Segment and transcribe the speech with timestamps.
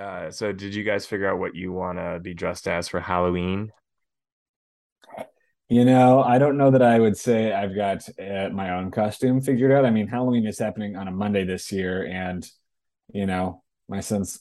[0.00, 3.00] Uh, so did you guys figure out what you want to be dressed as for
[3.00, 3.70] Halloween?
[5.68, 9.40] You know, I don't know that I would say I've got uh, my own costume
[9.40, 9.84] figured out.
[9.84, 12.44] I mean, Halloween is happening on a Monday this year, and
[13.12, 14.40] you know, my son's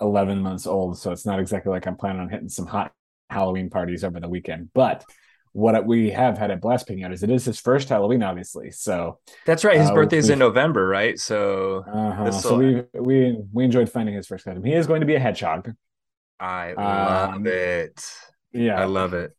[0.00, 2.92] 11 months old, so it's not exactly like I'm planning on hitting some hot
[3.30, 4.68] Halloween parties over the weekend.
[4.74, 5.04] But
[5.52, 8.70] what we have had a blast picking out is it is his first Halloween, obviously.
[8.70, 9.78] So that's right.
[9.78, 11.18] His uh, birthday is in November, right?
[11.18, 12.30] So, uh-huh.
[12.32, 14.64] so we we we enjoyed finding his first costume.
[14.64, 15.72] He is going to be a hedgehog.
[16.38, 18.04] I love um, it.
[18.52, 19.36] Yeah, I love it.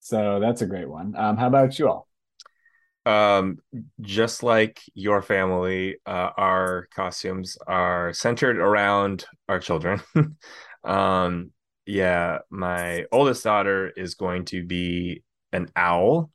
[0.00, 1.14] So that's a great one.
[1.16, 2.08] Um, how about you all?
[3.04, 3.58] Um,
[4.00, 10.00] just like your family, uh, our costumes are centered around our children.
[10.84, 11.50] um,
[11.86, 15.22] yeah, my oldest daughter is going to be
[15.52, 16.30] an owl.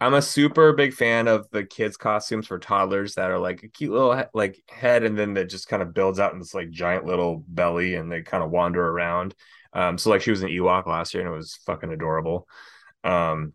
[0.00, 3.68] I'm a super big fan of the kids' costumes for toddlers that are like a
[3.68, 6.70] cute little like head, and then that just kind of builds out in this like
[6.70, 9.34] giant little belly, and they kind of wander around.
[9.72, 12.46] Um, so like she was an Ewok last year, and it was fucking adorable.
[13.02, 13.52] Um,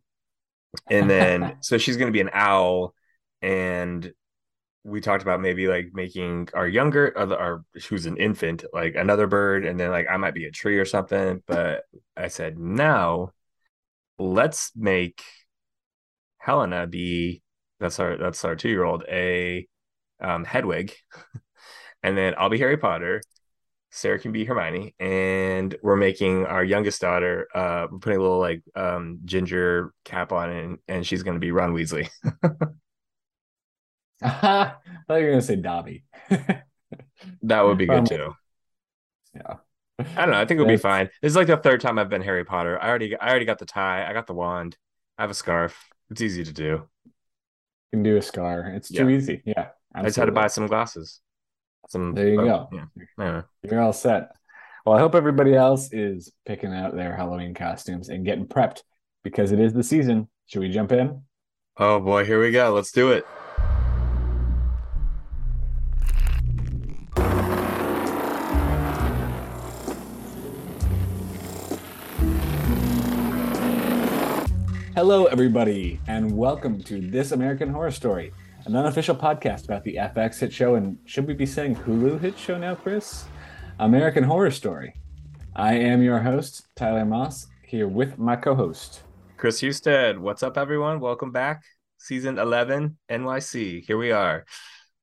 [0.89, 2.93] and then so she's going to be an owl,
[3.41, 4.11] and
[4.83, 9.27] we talked about maybe like making our younger, our, our who's an infant, like another
[9.27, 11.43] bird, and then like I might be a tree or something.
[11.45, 11.83] But
[12.15, 13.33] I said no,
[14.19, 15.23] let's make
[16.37, 17.41] Helena be
[17.79, 19.67] that's our that's our two year old a
[20.21, 20.93] um, Hedwig,
[22.03, 23.21] and then I'll be Harry Potter,
[23.91, 27.47] Sarah can be Hermione, and we're making our youngest daughter.
[27.55, 31.39] Uh, we're putting a little like um, ginger cap on, and and she's going to
[31.39, 32.09] be Ron Weasley.
[34.21, 34.73] I
[35.07, 36.03] thought you were going to say Dobby.
[37.43, 38.33] that would be good too.
[39.33, 39.55] Yeah.
[39.99, 40.39] I don't know.
[40.39, 41.09] I think it'll be fine.
[41.21, 42.81] This is like the third time I've been Harry Potter.
[42.81, 44.09] I already, I already got the tie.
[44.09, 44.77] I got the wand.
[45.17, 45.77] I have a scarf.
[46.09, 46.63] It's easy to do.
[47.05, 48.67] You can do a scar.
[48.67, 49.17] It's too yeah.
[49.17, 49.41] easy.
[49.45, 49.53] Yeah.
[49.59, 49.69] Absolutely.
[49.95, 51.19] I just had to buy some glasses.
[51.89, 52.69] Some there you go.
[52.71, 52.85] Yeah.
[53.17, 53.41] yeah.
[53.63, 54.31] You're all set.
[54.85, 58.83] Well, I hope everybody else is picking out their Halloween costumes and getting prepped
[59.23, 60.29] because it is the season.
[60.45, 61.23] Should we jump in?
[61.77, 62.73] Oh boy, here we go.
[62.73, 63.25] Let's do it.
[74.99, 78.33] Hello, everybody, and welcome to This American Horror Story,
[78.65, 82.37] an unofficial podcast about the FX hit show, and should we be saying Hulu hit
[82.37, 83.23] show now, Chris?
[83.79, 84.93] American Horror Story.
[85.55, 89.03] I am your host, Tyler Moss, here with my co host,
[89.37, 90.19] Chris Husted.
[90.19, 90.99] What's up, everyone?
[90.99, 91.63] Welcome back.
[91.97, 93.85] Season 11, NYC.
[93.85, 94.43] Here we are.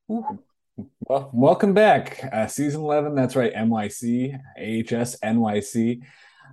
[0.09, 2.21] Well, welcome back.
[2.31, 6.03] Uh, season 11, that's right, NYC, AHS, NYC.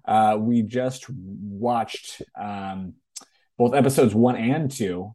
[0.05, 2.93] Uh, we just watched um,
[3.57, 5.13] both episodes one and two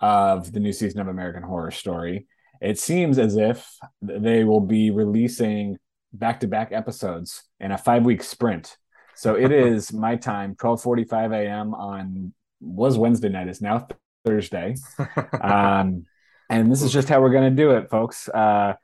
[0.00, 2.26] of the new season of American Horror Story.
[2.60, 3.68] It seems as if
[4.00, 5.78] they will be releasing
[6.12, 8.76] back to back episodes in a five week sprint.
[9.14, 11.74] So it is my time, 12:45 a.m.
[11.74, 13.86] on was Wednesday night, is now
[14.24, 14.74] Thursday.
[15.40, 16.06] Um,
[16.48, 18.28] and this is just how we're going to do it, folks.
[18.28, 18.74] Uh,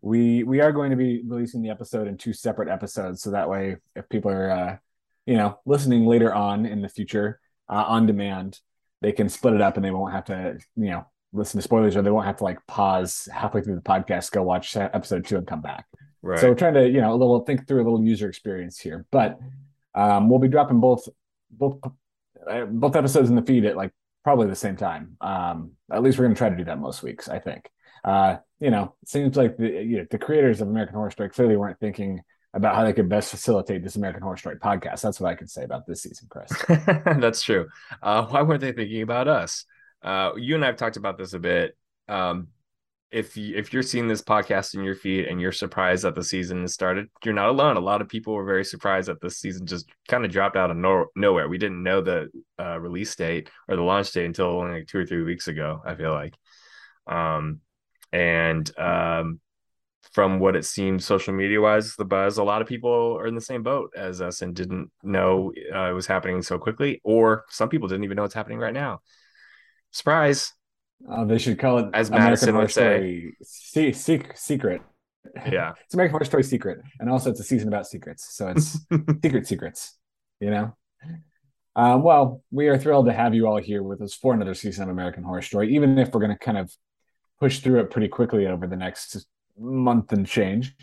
[0.00, 3.48] we we are going to be releasing the episode in two separate episodes, so that
[3.48, 4.76] way, if people are uh,
[5.26, 8.60] you know listening later on in the future, uh, on demand,
[9.00, 11.96] they can split it up and they won't have to, you know, listen to spoilers
[11.96, 15.36] or they won't have to like pause halfway through the podcast, go watch episode two
[15.36, 15.86] and come back.
[16.22, 16.38] Right.
[16.38, 19.06] So we're trying to, you know, a little think through a little user experience here,
[19.10, 19.38] but
[19.94, 21.08] um, we'll be dropping both
[21.50, 21.78] both
[22.48, 23.92] uh, both episodes in the feed at like
[24.24, 25.16] probably the same time.
[25.20, 27.68] Um, at least we're going to try to do that most weeks, I think.
[28.04, 31.30] Uh, you know, it seems like the you know, the creators of American Horror Story
[31.30, 32.20] clearly weren't thinking
[32.54, 35.00] about how they could best facilitate this American Horror Story podcast.
[35.00, 36.50] That's what I can say about this season, Chris.
[36.68, 37.68] That's true.
[38.02, 39.64] Uh, why weren't they thinking about us?
[40.02, 41.76] Uh, you and I have talked about this a bit.
[42.08, 42.48] Um,
[43.10, 46.24] if you, if you're seeing this podcast in your feed and you're surprised that the
[46.24, 47.76] season has started, you're not alone.
[47.76, 50.70] A lot of people were very surprised that this season just kind of dropped out
[50.70, 51.48] of no, nowhere.
[51.48, 54.98] We didn't know the uh, release date or the launch date until only like two
[54.98, 55.82] or three weeks ago.
[55.84, 56.34] I feel like,
[57.06, 57.60] um,
[58.12, 59.40] and um,
[60.12, 63.34] from what it seemed social media wise, the buzz, a lot of people are in
[63.34, 67.44] the same boat as us and didn't know uh, it was happening so quickly, or
[67.48, 69.00] some people didn't even know it's happening right now.
[69.90, 70.52] Surprise.
[71.10, 74.82] Uh, they should call it as American Madison would say, se- se- secret.
[75.50, 78.78] Yeah, it's American Horror Story Secret, and also it's a season about secrets, so it's
[79.22, 79.98] secret secrets.
[80.40, 80.76] You know.
[81.74, 84.84] Um, well, we are thrilled to have you all here with us for another season
[84.84, 86.70] of American Horror Story, even if we're going to kind of
[87.40, 89.26] push through it pretty quickly over the next
[89.58, 90.74] month and change.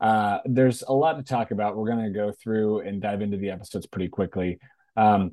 [0.00, 1.76] Uh, there's a lot to talk about.
[1.76, 4.58] We're going to go through and dive into the episodes pretty quickly.
[4.96, 5.32] Um,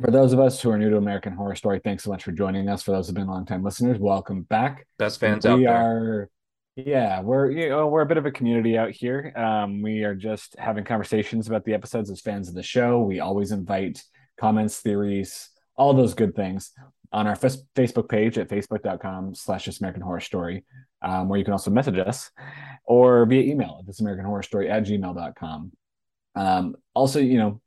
[0.00, 2.32] for those of us who are new to American Horror Story, thanks so much for
[2.32, 2.82] joining us.
[2.82, 4.86] For those who've been longtime listeners, welcome back.
[4.98, 5.74] Best fans we out there.
[5.74, 6.30] are
[6.76, 9.32] Yeah, we're you know, we're a bit of a community out here.
[9.36, 13.00] Um, we are just having conversations about the episodes as fans of the show.
[13.00, 14.02] We always invite
[14.38, 16.72] comments, theories, all those good things
[17.12, 20.64] on our f- Facebook page at facebook.com slash American Horror Story,
[21.04, 22.30] um, where you can also message us
[22.84, 25.72] or via email at this American Horror Story at gmail.com.
[26.34, 27.60] Um, also, you know,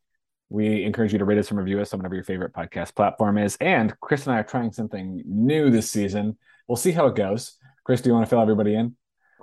[0.50, 3.38] we encourage you to rate us and review us on whatever your favorite podcast platform
[3.38, 3.58] is.
[3.62, 6.38] And Chris and I are trying something new this season.
[6.68, 7.58] We'll see how it goes.
[7.84, 8.96] Chris, do you want to fill everybody in?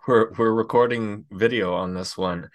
[0.06, 2.50] We're we're recording video on this one.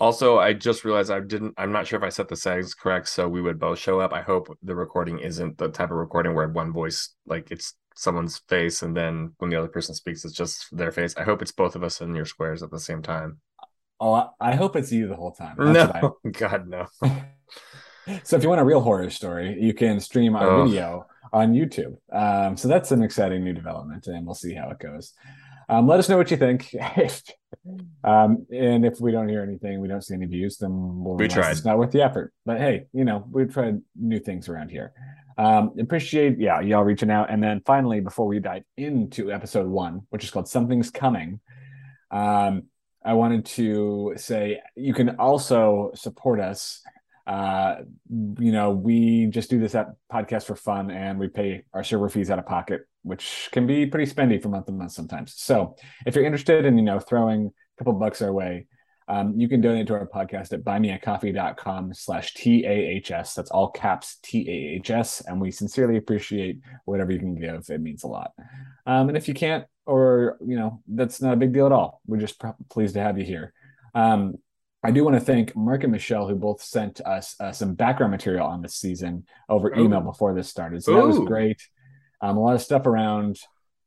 [0.00, 1.54] Also, I just realized I didn't.
[1.56, 4.12] I'm not sure if I set the settings correct, so we would both show up.
[4.12, 8.38] I hope the recording isn't the type of recording where one voice, like it's someone's
[8.48, 11.16] face, and then when the other person speaks, it's just their face.
[11.16, 13.40] I hope it's both of us in your squares at the same time.
[14.00, 15.56] Oh, I hope it's you the whole time.
[15.58, 16.28] That's no, I...
[16.32, 16.86] God no.
[18.22, 20.66] so if you want a real horror story, you can stream our oh.
[20.66, 21.96] video on YouTube.
[22.12, 25.14] Um, so that's an exciting new development, and we'll see how it goes.
[25.68, 26.74] Um, let us know what you think.
[28.04, 30.70] um, and if we don't hear anything, we don't see any views, then
[31.02, 31.50] we'll we tried.
[31.50, 32.32] It's not worth the effort.
[32.46, 34.92] But hey, you know, we've tried new things around here.
[35.36, 37.30] Um, appreciate, yeah, y'all reaching out.
[37.30, 41.40] And then finally, before we dive into episode one, which is called Something's Coming,
[42.10, 42.64] um,
[43.04, 46.82] I wanted to say you can also support us
[47.28, 47.82] uh,
[48.38, 52.08] you know, we just do this at podcast for fun and we pay our server
[52.08, 55.34] fees out of pocket, which can be pretty spendy for month to month sometimes.
[55.36, 55.74] So
[56.06, 58.66] if you're interested in, you know, throwing a couple bucks our way,
[59.08, 63.34] um, you can donate to our podcast at buymeacoffee.com slash TAHS.
[63.34, 65.22] That's all caps TAHS.
[65.26, 67.70] And we sincerely appreciate whatever you can give.
[67.70, 68.32] It means a lot.
[68.86, 72.02] Um, and if you can't, or, you know, that's not a big deal at all.
[72.06, 73.54] We're just pleased to have you here.
[73.94, 74.34] Um,
[74.84, 78.12] I do want to thank Mark and Michelle, who both sent us uh, some background
[78.12, 80.84] material on this season over email before this started.
[80.84, 80.96] So Ooh.
[80.96, 81.66] that was great.
[82.20, 83.38] Um, a lot of stuff around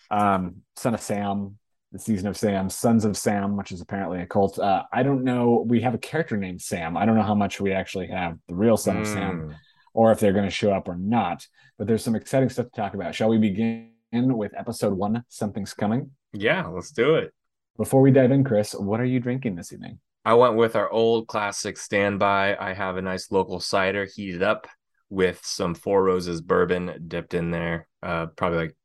[0.09, 1.57] um, Son of Sam,
[1.91, 4.57] the season of Sam, Sons of Sam, which is apparently a cult.
[4.57, 5.65] Uh, I don't know.
[5.67, 6.95] We have a character named Sam.
[6.95, 9.01] I don't know how much we actually have the real Son mm.
[9.01, 9.51] of Sam hmm.
[9.93, 11.45] or if they're going to show up or not.
[11.77, 13.15] But there's some exciting stuff to talk about.
[13.15, 15.23] Shall we begin with episode one?
[15.27, 16.11] Something's coming.
[16.33, 17.33] Yeah, let's do it.
[17.77, 19.99] Before we dive in, Chris, what are you drinking this evening?
[20.23, 22.55] I went with our old classic standby.
[22.59, 24.67] I have a nice local cider heated up
[25.11, 27.87] with some Four Roses bourbon dipped in there.
[28.01, 28.75] Uh, probably like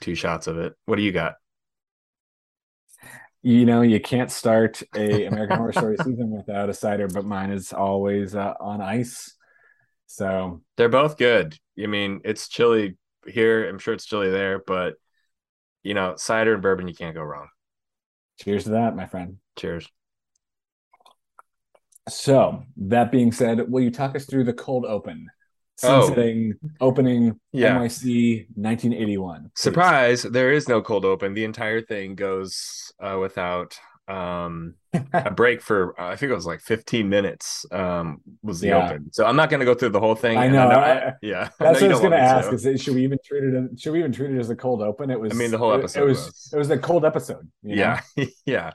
[0.00, 0.72] two shots of it.
[0.86, 1.34] What do you got?
[3.42, 7.50] You know, you can't start a American Horror Story season without a cider, but mine
[7.50, 9.36] is always uh, on ice.
[10.06, 11.58] So they're both good.
[11.82, 13.68] I mean, it's chilly here.
[13.68, 14.94] I'm sure it's chilly there, but
[15.82, 17.48] you know, cider and bourbon, you can't go wrong.
[18.40, 19.38] Cheers to that, my friend.
[19.56, 19.88] Cheers.
[22.08, 25.28] So that being said, will you talk us through the cold open?
[25.76, 26.86] Sunsetting oh.
[26.86, 27.78] opening yeah.
[27.78, 29.42] NYC 1981.
[29.42, 29.50] Please.
[29.54, 31.34] Surprise, there is no cold open.
[31.34, 34.74] The entire thing goes uh, without um
[35.14, 38.86] a break for uh, I think it was like 15 minutes um was the yeah.
[38.86, 39.10] open.
[39.12, 40.36] So I'm not going to go through the whole thing.
[40.36, 40.68] I know.
[40.68, 41.48] I know I, yeah.
[41.58, 43.92] That's what I was going to ask is it, should we even treat it should
[43.92, 45.10] we even treat it as a cold open?
[45.10, 47.04] It was I mean the whole episode it, it was, was, it was a cold
[47.04, 47.48] episode.
[47.62, 48.00] yeah.
[48.44, 48.72] yeah.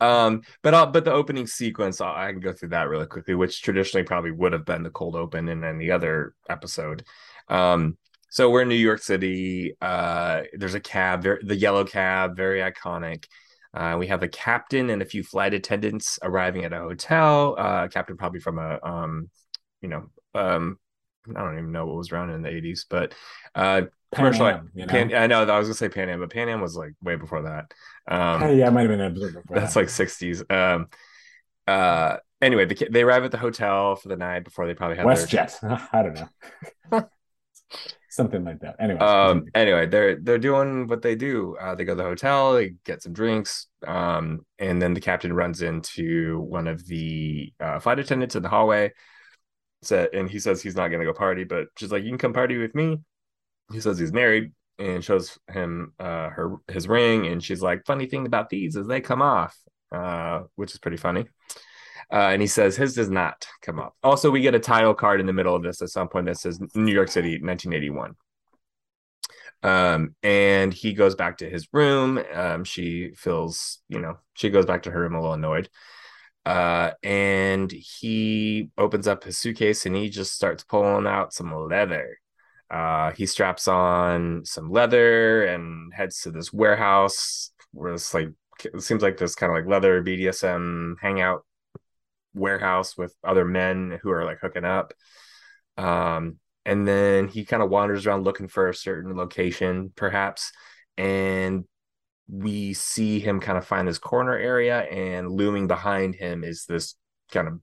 [0.00, 3.34] Um, but I'll, but the opening sequence, I'll, I can go through that really quickly,
[3.34, 7.04] which traditionally probably would have been the cold open in any other episode.
[7.48, 7.96] Um,
[8.30, 9.74] so we're in New York City.
[9.80, 13.24] Uh, there's a cab, very, the yellow cab, very iconic.
[13.72, 17.54] Uh, we have a captain and a few flight attendants arriving at a hotel.
[17.58, 19.30] Uh, captain probably from a, um,
[19.80, 20.78] you know, um,
[21.34, 23.14] I don't even know what was around in the 80s, but
[23.54, 23.82] uh,
[24.14, 24.46] commercial.
[24.46, 24.90] Am, you know?
[24.90, 27.16] Pan, I know I was gonna say Pan Am, but Pan Am was like way
[27.16, 27.72] before that.
[28.08, 29.80] Um, yeah, it might have been episode That's that.
[29.80, 30.50] like 60s.
[30.50, 30.88] Um,
[31.66, 35.06] uh, anyway, they, they arrive at the hotel for the night before they probably have
[35.06, 35.60] WestJet.
[35.60, 35.88] Their...
[35.92, 36.14] I don't
[36.92, 37.08] know.
[38.10, 38.76] Something like that.
[38.78, 39.00] Anyway.
[39.00, 41.54] Um, anyway, they're they're doing what they do.
[41.60, 45.34] Uh, they go to the hotel, they get some drinks, um, and then the captain
[45.34, 48.92] runs into one of the uh, flight attendants in the hallway.
[49.82, 52.32] So, and he says he's not gonna go party, but she's like, "You can come
[52.32, 53.00] party with me."
[53.70, 58.06] He says he's married, and shows him uh, her his ring, and she's like, "Funny
[58.06, 59.56] thing about these is they come off,"
[59.92, 61.26] uh, which is pretty funny.
[62.12, 63.92] Uh, and he says his does not come off.
[64.02, 66.38] Also, we get a title card in the middle of this at some point that
[66.38, 68.14] says New York City, 1981.
[69.62, 72.22] Um, and he goes back to his room.
[72.32, 75.68] Um, she feels, you know, she goes back to her room a little annoyed.
[76.44, 82.18] Uh, and he opens up his suitcase and he just starts pulling out some leather
[82.70, 88.30] uh, he straps on some leather and heads to this warehouse where it's like
[88.64, 91.44] it seems like this kind of like leather BDSM hangout
[92.34, 94.92] warehouse with other men who are like hooking up.
[95.76, 100.52] Um, and then he kind of wanders around looking for a certain location, perhaps,
[100.96, 101.64] and
[102.28, 106.94] we see him kind of find this corner area, and looming behind him is this
[107.30, 107.60] kind of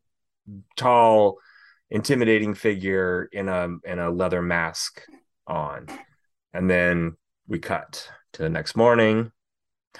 [0.77, 1.37] tall,
[1.93, 5.01] intimidating figure in a in a leather mask
[5.47, 5.87] on.
[6.53, 7.15] And then
[7.47, 9.31] we cut to the next morning.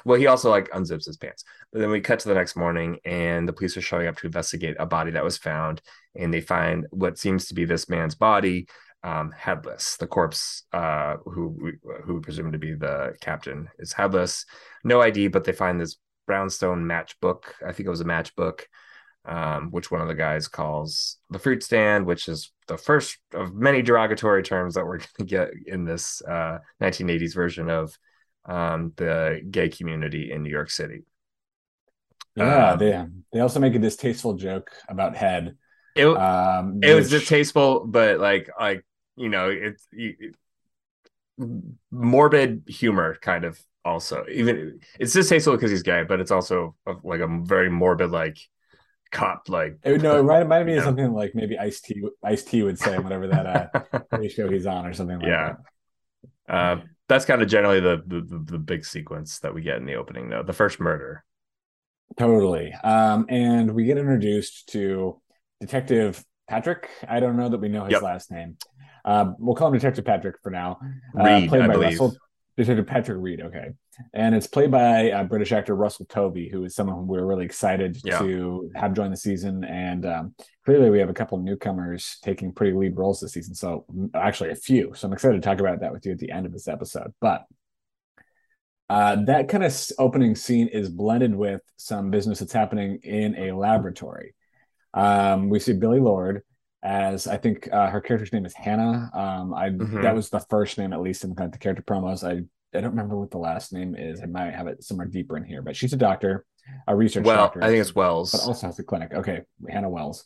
[0.03, 1.45] Well, he also like unzips his pants.
[1.71, 4.25] But then we cut to the next morning, and the police are showing up to
[4.25, 5.81] investigate a body that was found,
[6.15, 8.67] and they find what seems to be this man's body,
[9.03, 9.97] um, headless.
[9.97, 11.73] The corpse, uh, who
[12.05, 14.45] who we presume to be the captain, is headless.
[14.83, 17.43] No ID, but they find this brownstone matchbook.
[17.65, 18.61] I think it was a matchbook,
[19.25, 23.53] um, which one of the guys calls the fruit stand, which is the first of
[23.53, 27.97] many derogatory terms that we're going to get in this uh, 1980s version of
[28.45, 31.03] um, the gay community in New York City.
[32.35, 35.55] Yeah, um, they they also make a distasteful joke about head.
[35.95, 36.95] It, um, it which...
[36.95, 38.83] was distasteful, but like like
[39.15, 40.35] you know it's it,
[41.91, 47.19] morbid humor kind of also even it's distasteful because he's gay, but it's also like
[47.19, 48.37] a very morbid like
[49.13, 52.63] cop like it, no it reminded me of something like maybe ice t ice t
[52.63, 53.45] would say whatever that
[54.11, 55.53] uh show he's on or something like yeah.
[56.47, 56.53] that.
[56.53, 59.93] Uh, that's kind of generally the, the the big sequence that we get in the
[59.93, 61.23] opening though the first murder.
[62.17, 62.73] Totally.
[62.83, 65.21] Um and we get introduced to
[65.61, 66.89] detective patrick.
[67.07, 68.01] I don't know that we know his yep.
[68.01, 68.57] last name.
[69.05, 70.79] Um, we'll call him detective patrick for now.
[71.17, 71.99] Uh, Reed, played I by believe.
[71.99, 72.15] russell
[72.55, 73.41] Detective Patrick Reed.
[73.41, 73.69] Okay,
[74.13, 77.99] and it's played by uh, British actor Russell Tovey, who is someone we're really excited
[78.03, 78.19] yeah.
[78.19, 79.63] to have join the season.
[79.63, 83.55] And um, clearly, we have a couple newcomers taking pretty lead roles this season.
[83.55, 84.93] So actually, a few.
[84.95, 87.13] So I'm excited to talk about that with you at the end of this episode.
[87.19, 87.45] But
[88.89, 93.51] uh, that kind of opening scene is blended with some business that's happening in a
[93.51, 94.35] laboratory.
[94.93, 96.43] Um, we see Billie Lourd
[96.83, 99.09] as I think uh, her character's name is Hannah.
[99.13, 100.01] Um, I mm-hmm.
[100.01, 102.23] that was the first name at least in kind of the character promos.
[102.23, 102.43] I
[102.77, 104.21] I don't remember what the last name is.
[104.21, 106.45] I might have it somewhere deeper in here, but she's a doctor,
[106.87, 107.63] a research well, doctor.
[107.63, 109.13] I think it's Wells, but also has a clinic.
[109.13, 110.25] Okay, Hannah Wells.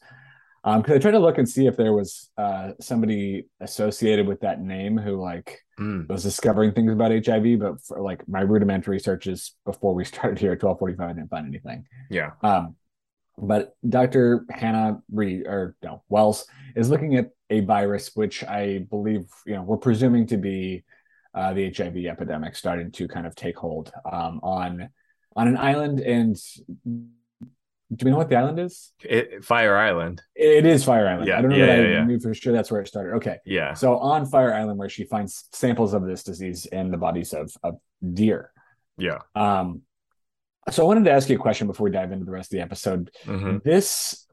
[0.63, 4.41] Um, because I tried to look and see if there was uh somebody associated with
[4.41, 6.09] that name who like mm.
[6.09, 10.53] was discovering things about HIV, but for like my rudimentary searches before we started here
[10.53, 11.85] at twelve forty five, I didn't find anything.
[12.09, 12.31] Yeah.
[12.41, 12.75] Um,
[13.37, 14.45] but Dr.
[14.49, 19.63] Hannah Reed or no Wells is looking at a virus which I believe you know
[19.63, 20.83] we're presuming to be
[21.33, 24.89] uh, the HIV epidemic starting to kind of take hold um, on
[25.35, 25.99] on an island.
[25.99, 26.35] And
[26.83, 28.91] do we know what the island is?
[29.03, 30.21] It, Fire Island.
[30.35, 31.27] It is Fire Island.
[31.27, 33.15] Yeah, I don't know yeah, that yeah, I knew for sure that's where it started.
[33.17, 33.37] Okay.
[33.45, 33.73] Yeah.
[33.75, 37.53] So on Fire Island, where she finds samples of this disease in the bodies of,
[37.63, 37.75] of
[38.13, 38.51] deer.
[38.97, 39.19] Yeah.
[39.35, 39.83] Um,
[40.69, 42.57] so I wanted to ask you a question before we dive into the rest of
[42.57, 43.11] the episode.
[43.25, 43.57] Mm-hmm.
[43.63, 44.25] This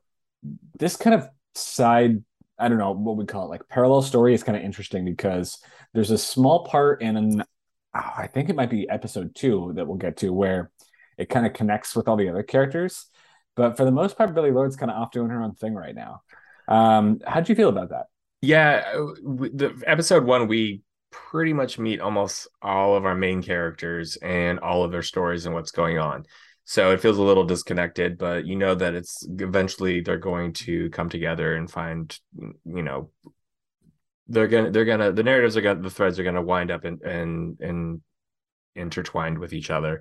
[0.78, 2.22] this kind of side,
[2.58, 5.58] I don't know what we call it, like parallel story is kind of interesting because
[5.94, 7.42] there's a small part in an,
[7.96, 10.70] oh, I think it might be episode two that we'll get to where
[11.16, 13.06] it kind of connects with all the other characters.
[13.56, 15.94] But for the most part, Billie Lourd's kind of off doing her own thing right
[15.94, 16.22] now.
[16.66, 18.06] Um, how do you feel about that?
[18.42, 20.82] Yeah, the episode one we
[21.30, 25.54] pretty much meet almost all of our main characters and all of their stories and
[25.54, 26.24] what's going on.
[26.64, 30.88] So it feels a little disconnected, but you know that it's eventually they're going to
[30.90, 33.10] come together and find, you know,
[34.28, 37.02] they're gonna they're gonna the narratives are gonna the threads are gonna wind up and
[37.02, 38.00] and and
[38.74, 40.00] intertwined with each other.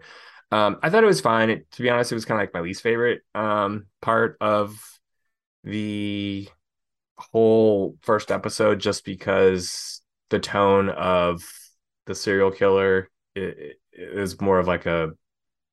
[0.52, 1.50] Um, I thought it was fine.
[1.50, 4.80] It, to be honest, it was kind of like my least favorite um, part of
[5.64, 6.48] the
[7.18, 10.03] whole first episode, just because
[10.34, 11.44] the tone of
[12.08, 13.10] the serial killer
[13.94, 15.12] is more of like a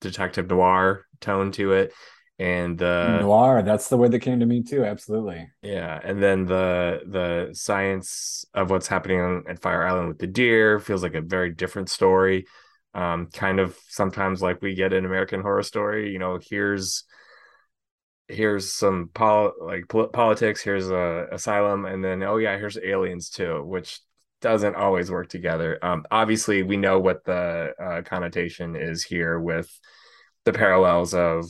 [0.01, 1.95] detective noir tone to it.
[2.39, 5.49] And the noir that's the word that came to me too absolutely.
[5.63, 10.27] Yeah and then the the science of what's happening on, at fire island with the
[10.27, 12.47] deer feels like a very different story.
[12.95, 17.05] Um kind of sometimes like we get an american horror story you know here's
[18.29, 23.63] here's some pol- like politics here's a asylum and then oh yeah here's aliens too
[23.65, 24.01] which
[24.41, 25.79] doesn't always work together.
[25.83, 29.71] Um, obviously, we know what the uh, connotation is here with
[30.45, 31.47] the parallels of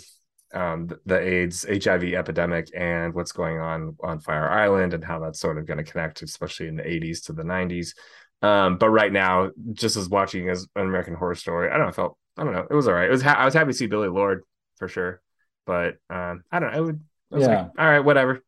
[0.53, 5.39] um, the AIDS HIV epidemic and what's going on on Fire Island and how that's
[5.39, 7.95] sort of going to connect, especially in the 80s to the 90s.
[8.43, 11.89] Um, but right now, just as watching as an American Horror Story, I don't know,
[11.89, 13.09] I felt I don't know, it was all right.
[13.09, 14.43] It was ha- I was happy to see Billie Lourd
[14.77, 15.21] for sure,
[15.67, 16.79] but um, I don't know.
[16.79, 17.01] I would,
[17.33, 17.47] I yeah.
[17.47, 18.43] Like, all right, whatever.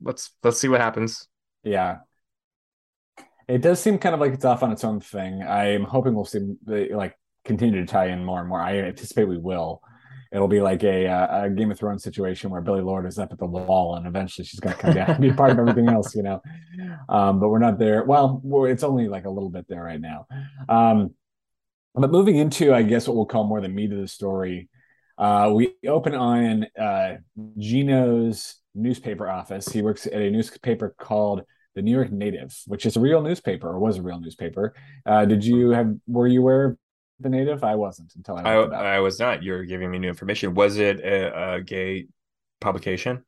[0.00, 1.26] Let's let's see what happens.
[1.64, 1.98] Yeah,
[3.48, 5.42] it does seem kind of like it's off on its own thing.
[5.42, 6.56] I'm hoping we'll see
[6.90, 8.60] like continue to tie in more and more.
[8.60, 9.80] I anticipate we will.
[10.32, 13.38] It'll be like a, a Game of Thrones situation where Billie Lourd is up at
[13.38, 16.14] the wall, and eventually she's going to come down and be part of everything else,
[16.14, 16.40] you know.
[17.08, 18.04] Um, but we're not there.
[18.04, 20.26] Well, it's only like a little bit there right now.
[20.68, 21.14] Um,
[21.94, 24.70] But moving into, I guess, what we'll call more the meat of the story,
[25.18, 27.16] uh, we open on uh,
[27.58, 29.68] Gino's newspaper office.
[29.68, 31.42] He works at a newspaper called
[31.74, 34.74] the New York Native, which is a real newspaper or was a real newspaper.
[35.06, 35.94] Uh, did you have?
[36.06, 36.76] Were you aware of
[37.20, 37.64] the Native?
[37.64, 38.42] I wasn't until I.
[38.42, 39.42] I, I was not.
[39.42, 40.54] You're giving me new information.
[40.54, 42.06] Was it a, a gay
[42.60, 43.24] publication?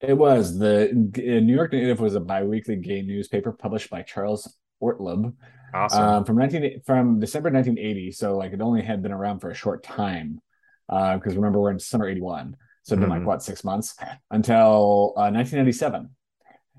[0.00, 5.34] It was the New York Native was a biweekly gay newspaper published by Charles Ortleb.
[5.74, 6.02] Awesome.
[6.02, 9.54] Um, from 19 from December 1980, so like it only had been around for a
[9.54, 10.40] short time.
[10.88, 12.56] Because uh, remember, we're in summer 81.
[12.82, 13.18] So it's been mm-hmm.
[13.18, 13.96] like what, six months
[14.30, 16.08] until uh, 1997.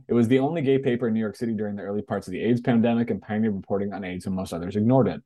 [0.08, 2.32] It was the only gay paper in New York City during the early parts of
[2.32, 5.22] the AIDS pandemic and pioneered reporting on AIDS when most others ignored it.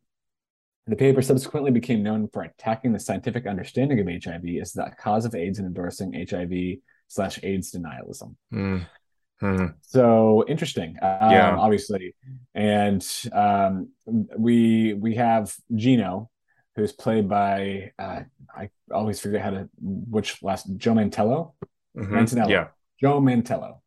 [0.87, 5.25] The paper subsequently became known for attacking the scientific understanding of HIV as the cause
[5.25, 8.35] of AIDS and endorsing HIV slash AIDS denialism.
[8.51, 9.65] Mm-hmm.
[9.81, 12.15] So interesting, um, yeah, obviously,
[12.53, 16.29] and um, we we have Gino,
[16.75, 18.21] who's played by uh,
[18.55, 21.53] I always forget how to which last Joe Mantello,
[21.97, 22.13] mm-hmm.
[22.13, 22.67] Mantello, yeah,
[22.99, 23.80] Joe Mantello,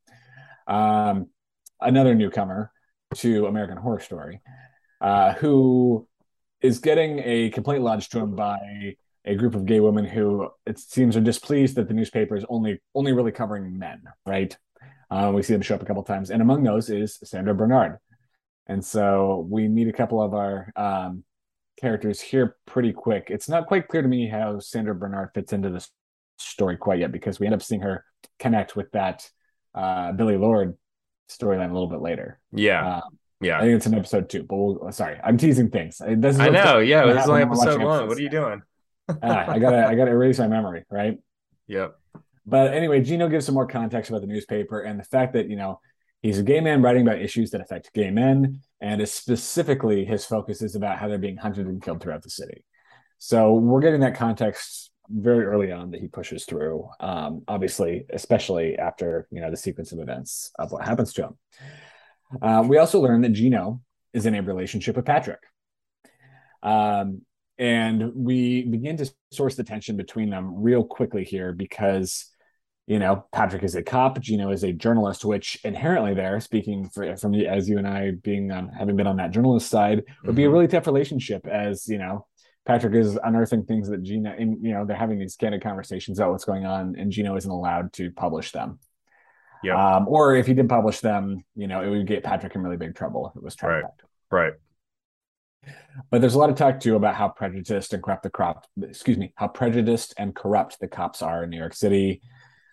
[0.67, 1.29] um,
[1.81, 2.73] another newcomer
[3.17, 4.41] to American Horror Story,
[5.01, 6.07] uh, who
[6.61, 10.79] is getting a complaint lodged to him by a group of gay women who it
[10.79, 14.57] seems are displeased that the newspaper is only only really covering men, right?
[15.11, 17.99] Uh, we see them show up a couple times, and among those is Sandra Bernhard.
[18.67, 21.25] And so we meet a couple of our um,
[21.79, 23.27] characters here pretty quick.
[23.29, 25.91] It's not quite clear to me how Sandra Bernhard fits into this
[26.39, 28.05] story quite yet because we end up seeing her
[28.39, 29.29] connect with that
[29.75, 30.77] uh, Billie Lourd
[31.29, 32.41] storyline a little bit later.
[32.53, 32.97] Yeah.
[32.97, 33.59] Um, yeah.
[33.59, 35.99] I think it's in episode two, but we'll, sorry, I'm teasing things.
[35.99, 36.79] This is I know.
[36.79, 37.07] Yeah.
[37.07, 38.07] This is only episode one.
[38.09, 38.63] What are you doing?
[39.09, 41.19] ah, I gotta, I gotta erase my memory, right?
[41.67, 41.95] Yep.
[42.47, 45.57] But anyway, Gino gives some more context about the newspaper and the fact that, you
[45.57, 45.81] know,
[46.21, 48.61] he's a gay man writing about issues that affect gay men.
[48.81, 52.65] And specifically his focus is about how they're being hunted and killed throughout the city.
[53.19, 56.89] So we're getting that context very early on that he pushes through.
[57.01, 61.39] Um, obviously, especially after you know the sequence of events of what happens to him.
[62.43, 63.81] Uh, we also learn that Gino
[64.13, 65.41] is in a relationship with Patrick.
[66.63, 67.23] Um,
[67.59, 72.31] and we begin to source the tension between them real quickly here because
[72.87, 77.17] you know patrick is a cop gino is a journalist which inherently there speaking for,
[77.17, 80.43] from as you and i being on having been on that journalist side would be
[80.43, 80.55] a mm-hmm.
[80.55, 82.27] really tough relationship as you know
[82.67, 86.33] Patrick is unearthing things that Gina, and you know, they're having these candid conversations about
[86.33, 88.79] what's going on, and Gino isn't allowed to publish them.
[89.63, 89.97] Yeah.
[89.97, 92.77] Um, or if he did publish them, you know, it would get Patrick in really
[92.77, 94.03] big trouble if it was tracked.
[94.31, 94.43] Right.
[94.45, 94.53] Right.
[96.11, 99.17] But there's a lot of talk too about how prejudiced and corrupt the crop, excuse
[99.17, 102.21] me, how prejudiced and corrupt the cops are in New York City.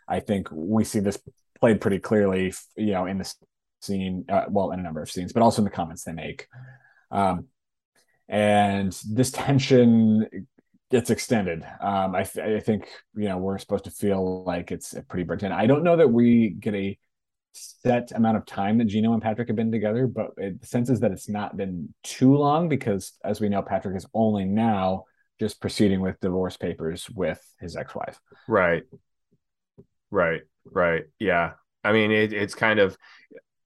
[0.07, 1.19] I think we see this
[1.59, 3.33] played pretty clearly, you know, in the
[3.81, 6.47] scene, uh, well, in a number of scenes, but also in the comments they make.
[7.11, 7.47] Um,
[8.31, 10.47] and this tension
[10.89, 11.63] gets extended.
[11.81, 15.53] Um, I, th- I, think you know we're supposed to feel like it's pretty pretend.
[15.53, 16.97] I don't know that we get a
[17.51, 20.89] set amount of time that Gino and Patrick have been together, but it, the sense
[20.89, 25.03] is that it's not been too long because, as we know, Patrick is only now
[25.37, 28.17] just proceeding with divorce papers with his ex-wife.
[28.47, 28.83] Right.
[30.09, 30.41] Right.
[30.65, 31.03] Right.
[31.19, 31.53] Yeah.
[31.83, 32.97] I mean, it, it's kind of,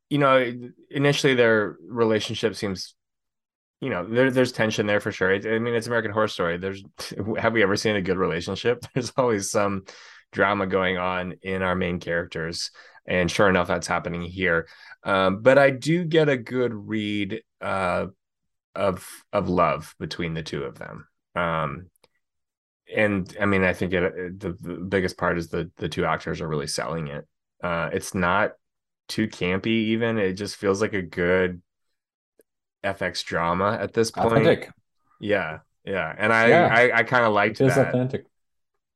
[0.09, 0.53] you know,
[0.89, 2.95] initially their relationship seems
[3.81, 5.33] you know, there, there's tension there for sure.
[5.33, 6.57] I mean, it's American Horror Story.
[6.57, 6.83] There's,
[7.37, 8.85] have we ever seen a good relationship?
[8.93, 9.83] There's always some
[10.31, 12.71] drama going on in our main characters,
[13.07, 14.67] and sure enough, that's happening here.
[15.03, 18.07] Um, but I do get a good read uh,
[18.73, 21.07] of of love between the two of them.
[21.35, 21.89] Um,
[22.93, 26.41] and I mean, I think it, the, the biggest part is the the two actors
[26.41, 27.25] are really selling it.
[27.63, 28.51] Uh, it's not
[29.07, 30.17] too campy, even.
[30.17, 31.61] It just feels like a good
[32.85, 34.27] FX drama at this point.
[34.27, 34.69] Authentic.
[35.19, 36.67] Yeah, yeah, and I yeah.
[36.71, 37.65] I, I kind of liked it.
[37.65, 37.89] Is that.
[37.89, 38.25] authentic.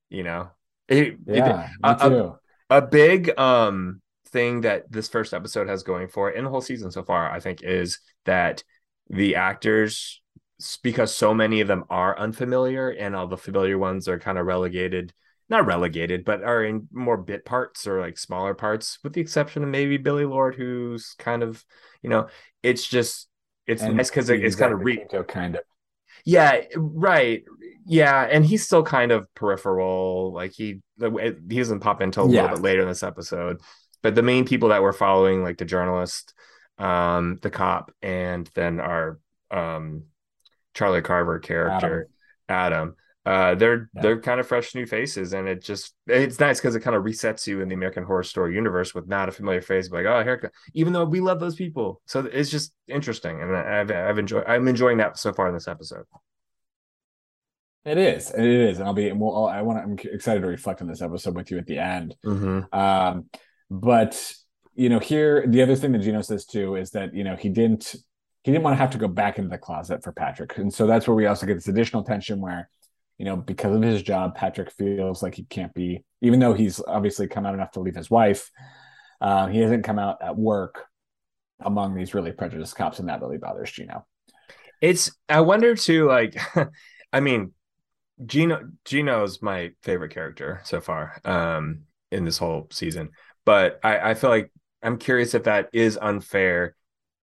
[0.10, 0.50] You know,
[0.88, 2.40] it, yeah, it, a, a,
[2.78, 6.62] a, big um thing that this first episode has going for it, and the whole
[6.62, 8.64] season so far, I think, is that
[9.10, 10.22] the actors,
[10.82, 14.46] because so many of them are unfamiliar, and all the familiar ones are kind of
[14.46, 15.14] relegated
[15.50, 19.64] not relegated, but are in more bit parts or like smaller parts, with the exception
[19.64, 21.66] of maybe billie lourd who's kind of,
[22.04, 22.28] you know,
[22.62, 23.28] it's just
[23.70, 25.62] it's and nice because it's kind of re kind of
[26.26, 27.44] yeah right.
[27.86, 30.34] Yeah and he's still kind of peripheral.
[30.34, 32.42] Like he he doesn't pop into a yeah.
[32.42, 33.62] little bit later in this episode.
[34.02, 36.34] But the main people that we're following like the journalist
[36.78, 39.20] um the cop and then our
[39.52, 40.04] um
[40.74, 42.08] charlie carver character
[42.48, 42.96] adam, adam
[43.30, 44.02] uh, they're yeah.
[44.02, 47.04] they're kind of fresh new faces, and it just it's nice because it kind of
[47.04, 50.24] resets you in the American Horror Story universe with not a familiar face, like oh
[50.24, 54.46] here, even though we love those people, so it's just interesting, and I've I've enjoyed
[54.48, 56.06] I'm enjoying that so far in this episode.
[57.86, 58.32] It is.
[58.32, 59.12] It is, and I'll be.
[59.12, 59.78] Well, I want.
[59.78, 62.16] I'm excited to reflect on this episode with you at the end.
[62.26, 62.74] Mm-hmm.
[62.78, 63.30] Um,
[63.70, 64.34] but
[64.74, 67.50] you know, here the other thing that Gino says too is that you know he
[67.50, 67.96] didn't
[68.44, 70.88] he didn't want to have to go back into the closet for Patrick, and so
[70.88, 72.70] that's where we also get this additional tension where
[73.20, 76.82] you know because of his job, Patrick feels like he can't be, even though he's
[76.88, 78.50] obviously come out enough to leave his wife.
[79.22, 80.86] Uh, he hasn't come out at work
[81.60, 84.08] among these really prejudiced cops, and that really bothers Gino.
[84.82, 86.40] It's I wonder too, like,
[87.14, 87.52] I mean,
[88.26, 93.10] Gino Gino's my favorite character so far um, in this whole season,
[93.46, 94.50] but I, I feel like
[94.82, 96.76] I'm curious if that is unfair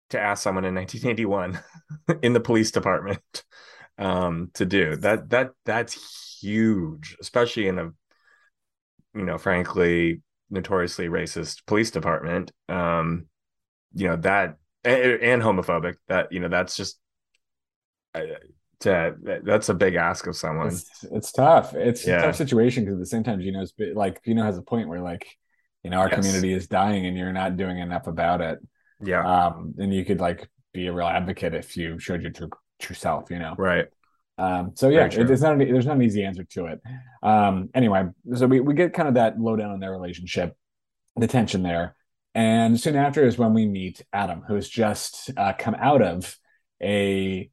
[0.10, 1.60] to ask someone in 1981
[2.23, 3.43] in the police department
[3.97, 5.29] um, to do that.
[5.29, 7.91] That that's huge, especially in a
[9.15, 12.51] you know, frankly, notoriously racist police department.
[12.69, 13.27] Um,
[13.93, 15.95] you know that and, and homophobic.
[16.08, 16.99] That you know that's just.
[18.15, 18.21] Uh,
[18.84, 20.67] to that's a big ask of someone.
[20.67, 21.73] It's, it's tough.
[21.73, 22.19] It's yeah.
[22.19, 25.01] a tough situation because at the same time, Gino's like Gino has a point where
[25.01, 25.25] like,
[25.84, 26.19] you know, our yes.
[26.19, 28.60] community is dying and you're not doing enough about it.
[29.01, 29.25] Yeah.
[29.25, 32.95] Um, and you could like be a real advocate if you showed your true true
[32.95, 33.55] self, you know.
[33.57, 33.88] Right.
[34.38, 36.81] Um, so yeah, it, it's not an, there's not an easy answer to it.
[37.21, 38.05] Um, anyway,
[38.36, 40.55] so we, we get kind of that lowdown on their relationship,
[41.15, 41.95] the tension there.
[42.36, 46.36] And soon after is when we meet Adam, who's just uh, come out of
[46.81, 47.49] a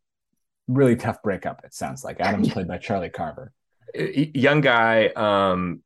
[0.68, 1.62] really tough breakup.
[1.64, 3.52] It sounds like Adam's played by Charlie Carver,
[3.94, 5.08] young guy.
[5.08, 5.82] Um,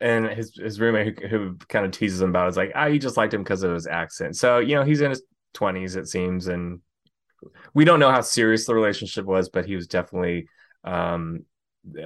[0.00, 2.88] and his his roommate who, who kind of teases him about it is like, ah,
[2.88, 4.36] he just liked him because of his accent.
[4.36, 5.22] So you know, he's in his
[5.54, 6.80] twenties, it seems, and
[7.74, 10.48] we don't know how serious the relationship was, but he was definitely
[10.84, 11.44] um,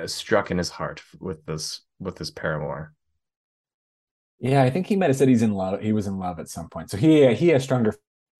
[0.07, 2.93] struck in his heart with this with this paramour.
[4.39, 5.81] Yeah, I think he might have said he's in love.
[5.81, 7.95] He was in love at some point, so he he has stronger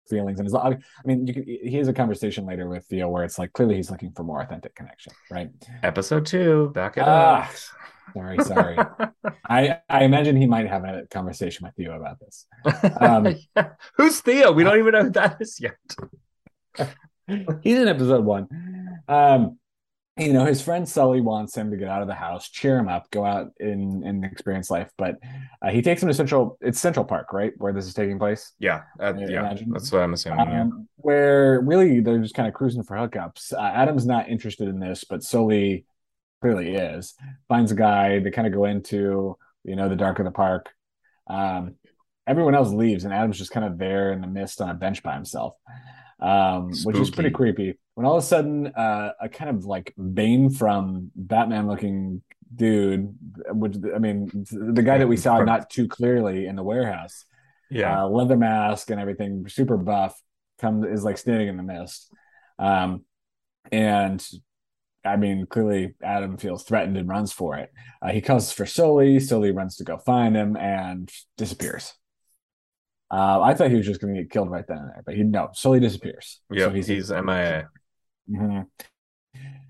[0.09, 3.25] feelings and his I mean you can, he has a conversation later with Theo where
[3.25, 5.51] it's like clearly he's looking for more authentic connection right?
[5.83, 7.55] Episode two back it ah, up.
[8.15, 8.79] sorry sorry.
[9.49, 12.47] I I imagine he might have a conversation with Theo about this.
[13.01, 13.37] Um,
[13.97, 14.53] who's Theo?
[14.53, 15.75] We don't even know who that is yet
[17.63, 18.49] he's in episode one.
[19.09, 19.59] Um
[20.19, 22.89] you know his friend sully wants him to get out of the house cheer him
[22.89, 24.91] up go out in and experience life.
[24.97, 25.17] But
[25.61, 27.53] uh, he takes him to central it's central park right?
[27.59, 28.53] Where this is taking place?
[28.59, 29.71] Yeah uh, yeah imagine.
[29.71, 30.69] that's what i'm assuming um, yeah.
[30.97, 33.53] where really they're just kind of cruising for hookups.
[33.53, 35.85] Uh, adam's not interested in this but sully
[36.41, 37.15] clearly is.
[37.49, 40.71] Finds a guy they kind of go into you know the dark of the park.
[41.27, 41.75] Um,
[42.27, 45.03] everyone else leaves and adam's just kind of there in the mist on a bench
[45.03, 45.55] by himself
[46.21, 47.79] um, which is pretty creepy.
[47.95, 52.23] When all of a sudden, uh, a kind of like Bane from Batman looking
[52.55, 53.17] dude,
[53.51, 57.25] which I mean, the guy that we saw not too clearly in the warehouse,
[57.71, 60.21] yeah, uh, leather mask and everything, super buff,
[60.59, 62.11] comes is like standing in the mist,
[62.59, 63.05] um,
[63.73, 64.27] and
[65.05, 67.73] I mean, clearly Adam feels threatened and runs for it.
[68.03, 69.21] Uh, he calls for Sully.
[69.21, 71.95] Sully runs to go find him and disappears.
[73.11, 75.15] Uh, I thought he was just going to get killed right then and there, but
[75.15, 75.51] he no.
[75.53, 76.41] Sully disappears.
[76.51, 77.69] Yeah, so he's, he's MIA.
[78.29, 78.63] Mm-hmm.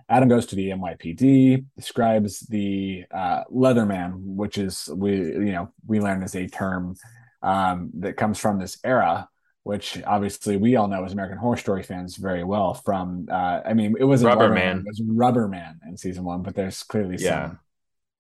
[0.09, 6.01] Adam goes to the NYPD, describes the uh, Leatherman, which is we you know we
[6.01, 6.95] learn is a term
[7.43, 9.29] um, that comes from this era,
[9.65, 12.75] which obviously we all know as American Horror Story fans very well.
[12.75, 14.79] From uh, I mean, it was Rubber Man.
[14.79, 17.49] It was Rubber Man in season one, but there's clearly yeah.
[17.49, 17.59] some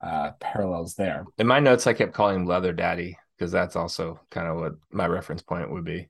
[0.02, 1.24] uh, parallels there.
[1.38, 4.75] In my notes, I kept calling him Leather Daddy because that's also kind of what
[4.90, 6.09] my reference point would be.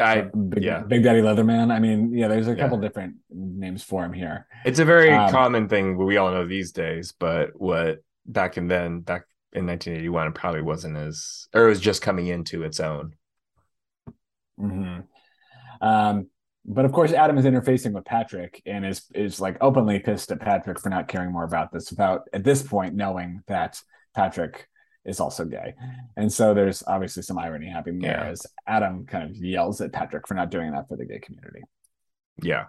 [0.00, 1.72] I Big, yeah, Big Daddy Leatherman.
[1.72, 2.88] I mean, yeah, there's a couple yeah.
[2.88, 4.46] different names for him here.
[4.64, 8.68] It's a very um, common thing we all know these days, but what back in
[8.68, 12.80] then, back in 1981, it probably wasn't as, or it was just coming into its
[12.80, 13.14] own.
[14.60, 15.00] Mm-hmm.
[15.80, 16.28] Um,
[16.66, 20.40] but of course, Adam is interfacing with Patrick and is is like openly pissed at
[20.40, 23.80] Patrick for not caring more about this, without at this point knowing that
[24.14, 24.68] Patrick
[25.04, 25.74] is also gay.
[26.16, 28.30] And so there's obviously some irony happening there yeah.
[28.30, 31.62] as Adam kind of yells at Patrick for not doing that for the gay community.
[32.42, 32.66] Yeah.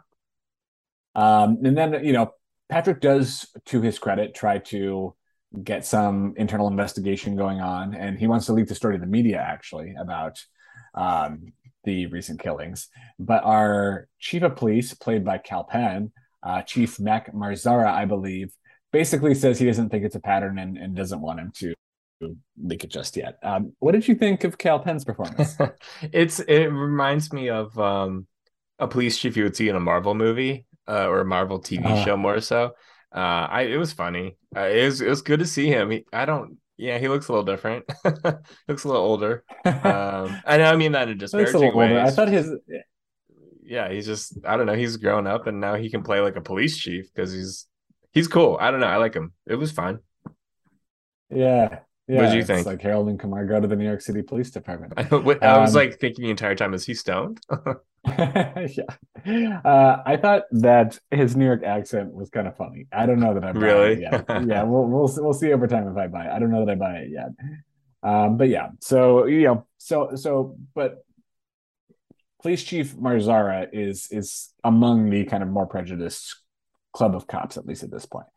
[1.15, 2.33] Um, and then, you know,
[2.69, 5.15] Patrick does, to his credit, try to
[5.63, 7.93] get some internal investigation going on.
[7.95, 10.43] And he wants to leak the story to the media, actually, about
[10.93, 12.87] um, the recent killings.
[13.17, 16.11] But our chief of police, played by Kal Penn,
[16.43, 18.53] uh, Chief Mac Marzara, I believe,
[18.91, 21.73] basically says he doesn't think it's a pattern and, and doesn't want him to
[22.61, 23.37] leak it just yet.
[23.43, 25.57] Um, what did you think of Kal Penn's performance?
[26.13, 28.27] it's it reminds me of um,
[28.79, 31.85] a police chief you would see in a Marvel movie uh, or a Marvel TV
[31.85, 32.71] uh, show more so.
[33.13, 34.37] Uh, I it was funny.
[34.55, 35.91] Uh, it was it was good to see him.
[35.91, 36.57] He, I don't.
[36.77, 37.85] Yeah, he looks a little different.
[38.67, 39.43] looks a little older.
[39.65, 41.97] Um, and I mean that in a disparaging ways.
[41.97, 42.51] I thought his.
[43.63, 44.75] Yeah, he's just I don't know.
[44.75, 47.65] He's grown up and now he can play like a police chief because he's
[48.13, 48.57] he's cool.
[48.59, 48.87] I don't know.
[48.87, 49.33] I like him.
[49.45, 49.99] It was fine.
[51.29, 51.79] Yeah.
[52.09, 52.65] Yeah, What did you it's think?
[52.65, 54.93] Like Harold and Kumar go to the New York City Police Department.
[54.97, 57.39] I, I was Um, like thinking the entire time, is he stoned?
[58.05, 59.61] yeah.
[59.63, 62.87] Uh, I thought that his New York accent was kind of funny.
[62.91, 63.93] I don't know that I buy Really?
[63.93, 64.25] it yet.
[64.47, 66.31] Yeah, we'll we'll we'll see over time if I buy it.
[66.31, 67.29] I don't know that I buy it yet.
[68.01, 71.03] Um, but yeah, so you know, so so but
[72.41, 76.37] Police Chief Marzara is is among the kind of more prejudiced
[76.93, 78.27] club of cops, at least at this point.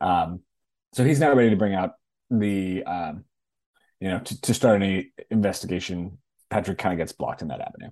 [0.00, 0.40] Um,
[0.92, 1.92] so he's now ready to bring out
[2.40, 3.24] the um,
[4.00, 6.18] you know, to, to start any investigation.
[6.50, 7.90] Patrick kind of gets blocked in that avenue.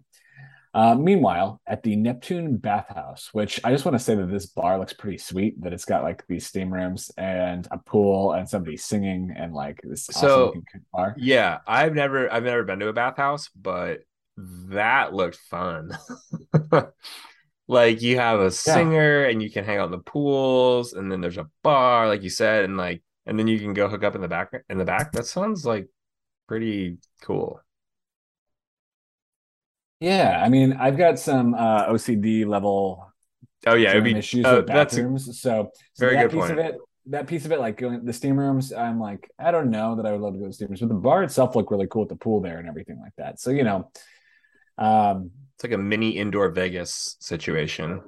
[0.72, 4.78] Uh, meanwhile, at the Neptune bathhouse, which I just want to say that this bar
[4.78, 8.76] looks pretty sweet, that it's got like these steam rooms and a pool and somebody
[8.76, 11.14] singing and like this awesome So- looking bar.
[11.18, 14.00] yeah, I've never I've never been to a bathhouse, but
[14.36, 15.96] that looked fun.
[17.68, 21.20] like you have a singer and you can hang out in the pools, and then
[21.20, 24.14] there's a bar, like you said, and like and then you can go hook up
[24.14, 25.12] in the back in the back.
[25.12, 25.88] That sounds like
[26.48, 27.60] pretty cool.
[30.00, 33.10] Yeah, I mean, I've got some uh, OCD level
[33.66, 35.40] Oh yeah, it'd be issues uh, with that's a, bathrooms.
[35.40, 36.52] so, so very that good piece point.
[36.52, 39.70] of it, that piece of it, like going the steam rooms, I'm like, I don't
[39.70, 41.70] know that I would love to go to steam rooms, but the bar itself looked
[41.70, 43.38] really cool with the pool there and everything like that.
[43.38, 43.90] So you know,
[44.78, 48.00] um, it's like a mini indoor Vegas situation.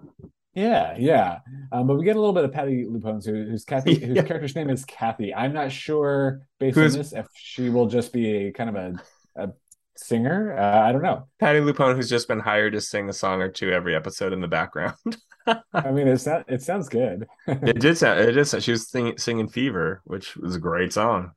[0.55, 1.39] Yeah, yeah.
[1.71, 4.23] Um, but we get a little bit of Patti LuPone's, who, who's Kathy, whose Yeah.
[4.23, 5.35] character's name is Kathy.
[5.35, 8.77] I'm not sure based Who's- on this if she will just be a kind of
[8.77, 8.95] a,
[9.45, 9.51] a
[9.97, 10.57] singer.
[10.59, 11.27] Uh, I don't know.
[11.41, 14.41] Patti LuPone, who's just been hired to sing a song or two every episode in
[14.41, 14.95] the background.
[15.73, 16.45] I mean, it's not.
[16.49, 17.27] It sounds good.
[17.47, 18.21] it did sound.
[18.21, 18.45] It.
[18.47, 21.33] Sound, she was singing, singing "Fever," which was a great song.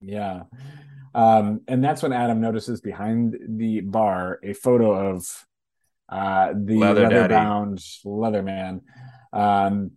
[0.00, 0.44] Yeah.
[1.14, 5.26] Um, and that's when Adam notices behind the bar a photo of
[6.08, 8.82] uh, the Leather leather bound leather man.
[9.32, 9.92] Um,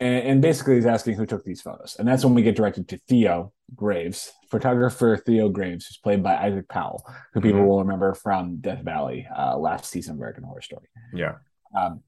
[0.00, 1.96] and, and basically he's asking who took these photos.
[1.98, 6.36] And that's when we get directed to Theo Graves, photographer Theo Graves, who's played by
[6.36, 7.66] Isaac Powell, who people Mhm.
[7.66, 10.88] will remember from Death Valley, uh, last season of American Horror Story.
[11.12, 11.36] Yeah.
[11.74, 12.00] Um,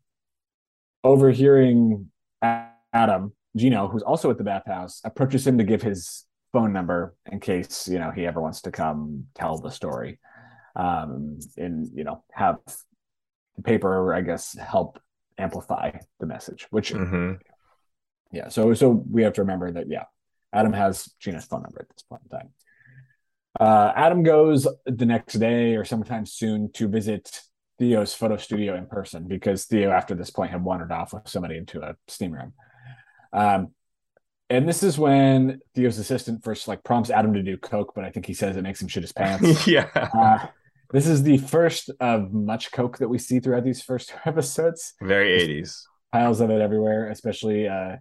[1.04, 2.10] overhearing
[2.42, 7.40] Adam, Gino, who's also at the bathhouse, approaches him to give his phone number in
[7.40, 10.18] case you know he ever wants to come tell the story,
[10.74, 12.58] um, and you know have
[13.56, 15.00] the paper, I guess, help
[15.38, 16.66] amplify the message.
[16.70, 17.32] Which hmm
[18.32, 20.04] yeah, so so we have to remember that yeah,
[20.52, 22.48] Adam has Gina's phone number at this point in time.
[23.58, 27.40] Uh, Adam goes the next day or sometime soon to visit
[27.78, 31.56] Theo's photo studio in person because Theo, after this point, had wandered off with somebody
[31.56, 32.52] into a steam room.
[33.32, 33.68] Um,
[34.50, 38.10] and this is when Theo's assistant first like prompts Adam to do coke, but I
[38.10, 39.66] think he says it makes him shit his pants.
[39.68, 39.88] yeah.
[39.94, 40.46] uh,
[40.92, 44.94] this is the first of much coke that we see throughout these first two episodes
[45.00, 45.86] Very eighties.
[46.12, 47.96] piles of it everywhere, especially uh,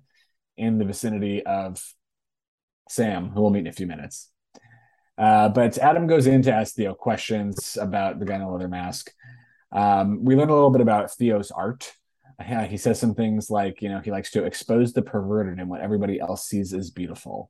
[0.58, 1.82] in the vicinity of
[2.90, 4.30] Sam, who we'll meet in a few minutes.
[5.18, 8.68] Uh, but Adam goes in to ask Theo questions about the guy in the leather
[8.68, 9.12] mask.
[9.72, 11.94] Um, we learn a little bit about Theo's art.
[12.40, 15.70] Uh, he says some things like, you know, he likes to expose the perverted and
[15.70, 17.50] what everybody else sees as beautiful.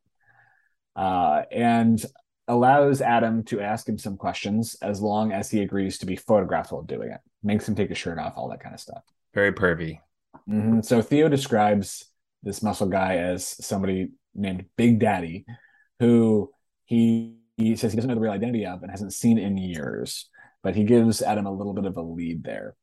[0.95, 2.05] Uh, and
[2.47, 6.71] allows Adam to ask him some questions as long as he agrees to be photographed
[6.71, 7.19] while doing it.
[7.43, 9.03] Makes him take his shirt off, all that kind of stuff.
[9.33, 9.99] Very pervy.
[10.47, 10.83] Mhm.
[10.85, 12.05] So Theo describes
[12.43, 15.45] this muscle guy as somebody named Big Daddy,
[15.99, 16.51] who
[16.85, 20.29] he, he says he doesn't know the real identity of and hasn't seen in years.
[20.61, 22.75] But he gives Adam a little bit of a lead there.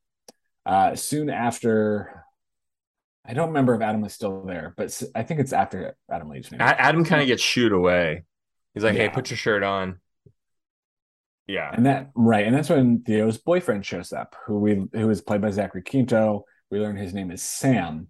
[0.65, 2.25] Uh, soon after,
[3.25, 6.49] I don't remember if Adam was still there, but I think it's after Adam leaves.
[6.51, 6.63] maybe.
[6.63, 8.23] Adam kind of gets shooed away.
[8.73, 9.99] He's like, "Hey, put your shirt on."
[11.47, 11.71] Yeah.
[11.73, 15.41] And that right, and that's when Theo's boyfriend shows up, who we who is played
[15.41, 16.45] by Zachary Quinto.
[16.71, 18.07] We learn his name is Sam,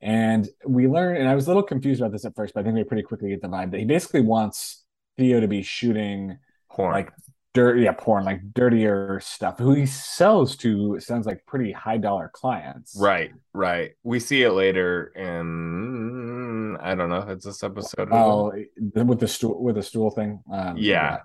[0.00, 1.16] and we learn.
[1.16, 3.02] And I was a little confused about this at first, but I think we pretty
[3.02, 4.84] quickly get the vibe that he basically wants
[5.16, 6.38] Theo to be shooting
[6.70, 6.92] Porn.
[6.92, 7.10] like
[7.54, 9.58] dirt, yeah, porn, like dirtier stuff.
[9.58, 13.92] Who he sells to sounds like pretty high dollar clients, Right, right.
[14.02, 18.08] We see it later in I don't know if it's this episode.
[18.10, 18.52] Oh,
[18.94, 20.40] with the stool with the stool thing.
[20.52, 21.20] Um, Yeah.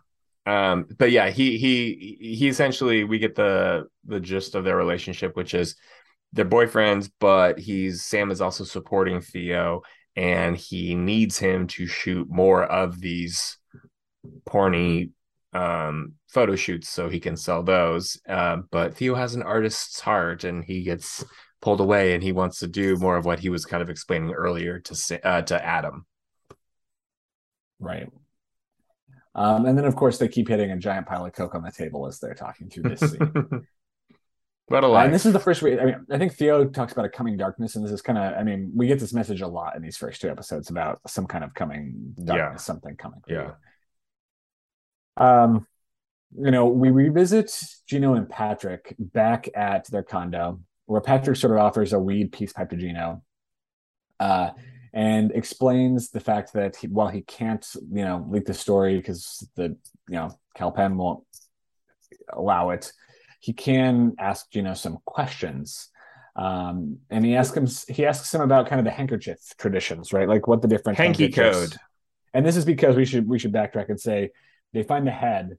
[0.45, 5.35] Um, but yeah, he he he essentially we get the the gist of their relationship,
[5.35, 5.75] which is
[6.31, 9.81] they're boyfriends, but he's Sam is also supporting Theo,
[10.15, 13.57] and he needs him to shoot more of these
[14.47, 15.11] porny
[15.53, 18.19] um photo shoots so he can sell those.
[18.27, 21.23] Uh, but Theo has an artist's heart, and he gets
[21.61, 24.31] pulled away, and he wants to do more of what he was kind of explaining
[24.31, 26.05] earlier to uh, to Adam.
[27.79, 28.07] Right.
[29.35, 31.71] Um, and then, of course, they keep hitting a giant pile of coke on the
[31.71, 33.65] table as they're talking through this scene.
[34.67, 35.05] What a life.
[35.05, 35.79] and this is the first way.
[35.79, 38.35] I mean, I think Theo talks about a coming darkness, and this is kind of.
[38.37, 41.25] I mean, we get this message a lot in these first two episodes about some
[41.25, 42.55] kind of coming darkness, Yeah.
[42.57, 43.19] something coming.
[43.27, 43.53] Yeah.
[45.19, 45.25] You.
[45.25, 45.67] Um,
[46.37, 47.51] you know, we revisit
[47.87, 52.53] Gino and Patrick back at their condo, where Patrick sort of offers a weed peace
[52.53, 53.23] pipe to Gino,
[54.19, 54.51] uh,
[54.93, 59.47] and explains the fact that he, while he can't, you know, leak the story because
[59.55, 59.75] the,
[60.07, 61.23] you know, Kal Penn won't
[62.31, 62.91] allow it,
[63.39, 65.89] he can ask Gino some questions.
[66.35, 70.27] Um, and he asks him, he asks him about kind of the handkerchief traditions, right?
[70.27, 71.75] Like what the different Hanky code.
[72.33, 74.31] and this is because we should we should backtrack and say
[74.73, 75.57] they find the head.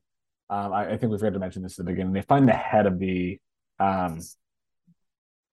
[0.48, 2.12] Um, I, I think we forgot to mention this at the beginning.
[2.12, 3.38] They find the head of the,
[3.78, 4.20] um,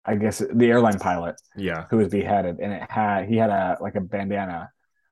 [0.05, 1.87] I guess the airline pilot Yeah.
[1.91, 4.71] who was beheaded, and it had he had a like a bandana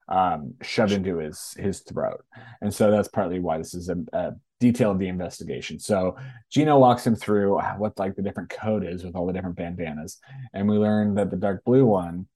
[0.09, 2.24] um, shoved into his his throat,
[2.61, 5.79] and so that's partly why this is a, a detail of the investigation.
[5.79, 6.16] So
[6.50, 10.18] Gino walks him through what like the different code is with all the different bandanas,
[10.53, 12.26] and we learn that the dark blue one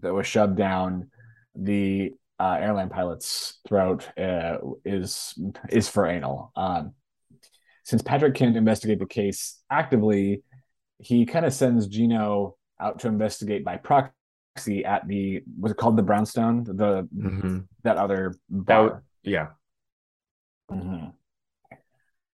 [0.00, 1.10] that was shoved down
[1.54, 5.34] the uh, airline pilot's throat uh, is
[5.68, 6.52] is for anal.
[6.56, 6.94] Um,
[7.84, 10.42] since Patrick can't investigate the case actively,
[10.98, 15.96] he kind of sends Gino out to investigate by proxy at the was it called
[15.98, 18.82] the Brownstone the hmm that other That bar.
[18.88, 19.48] w- yeah.
[20.70, 21.12] Mhm.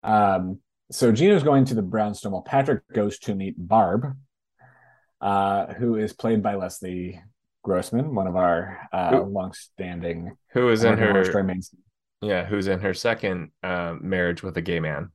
[0.02, 4.16] Um, so Gino's going to the brownstone while Patrick goes to meet Barb,
[5.20, 7.20] uh, who is played by Leslie
[7.66, 11.60] Grossman, one of our uh, Who- long-standing Who was in American Horror Story her
[12.22, 15.10] yeah, who's in her second uh, marriage with a gay man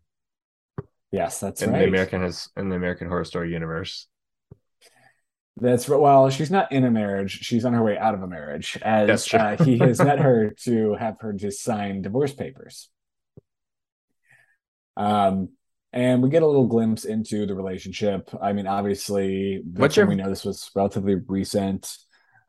[1.11, 1.79] Yes, that's in right.
[1.79, 4.07] the American has in the American Horror Story universe.
[5.57, 5.87] That's.
[5.87, 9.07] Well, she's not in a marriage; she's on her way out of a marriage, as
[9.07, 9.39] That's true.
[9.39, 12.89] uh, he has met her to have her just sign divorce papers.
[14.95, 15.49] Um,
[15.93, 18.29] and we get a little glimpse into the relationship.
[18.41, 21.93] I mean, obviously, What's your- we know this was relatively recent.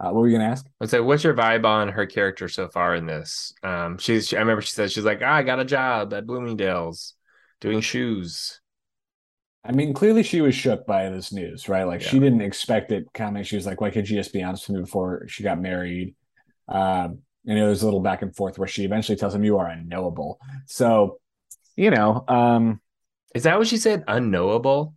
[0.02, 0.66] Uh, what were you going to ask?
[0.80, 3.54] I'd say, what's your vibe on her character so far in this?
[3.62, 6.26] Um, she's she, I remember she said she's like, ah, I got a job at
[6.26, 7.14] Bloomingdale's
[7.60, 8.60] doing shoes.
[9.64, 11.84] I mean, clearly she was shook by this news, right?
[11.84, 13.44] Like she didn't expect it coming.
[13.44, 16.16] She was like, "Why can't you just be honest with me before she got married?"
[16.68, 19.58] Um, you know, there's a little back and forth where she eventually tells him, "You
[19.58, 21.20] are unknowable." So,
[21.76, 22.80] you know, um,
[23.34, 24.04] Is that what she said?
[24.08, 24.94] Unknowable?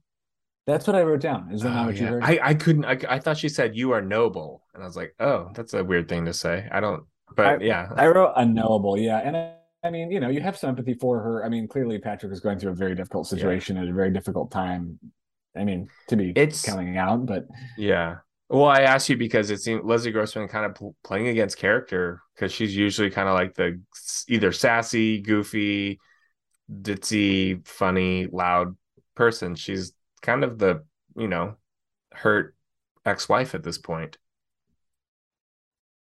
[0.65, 1.51] That's what I wrote down.
[1.51, 2.23] Is that not Oh, what you heard?
[2.23, 4.63] I, I couldn't I, I thought she said you are noble.
[4.73, 6.67] And I was like, oh, that's a weird thing to say.
[6.71, 7.03] I don't
[7.35, 7.89] but yeah.
[7.95, 9.19] I wrote unknowable, yeah.
[9.19, 11.45] And I, I mean, you know, you have some empathy for her.
[11.45, 14.51] I mean, clearly Patrick is going through a very difficult situation at a very difficult
[14.51, 14.99] time.
[15.55, 17.45] I mean, to be It's- coming out, but
[17.77, 18.17] Yeah.
[18.47, 22.21] Well, I asked you because it seemed Leslie Grossman kind of pl- playing against character
[22.35, 23.81] because she's usually kind of like the
[24.27, 25.99] either sassy, goofy,
[26.71, 28.75] ditzy, funny, loud
[29.15, 29.55] person.
[29.55, 29.93] She's
[30.25, 30.83] kind of the,
[31.15, 31.55] you know,
[32.11, 32.55] hurt
[33.05, 34.17] ex-wife at this point.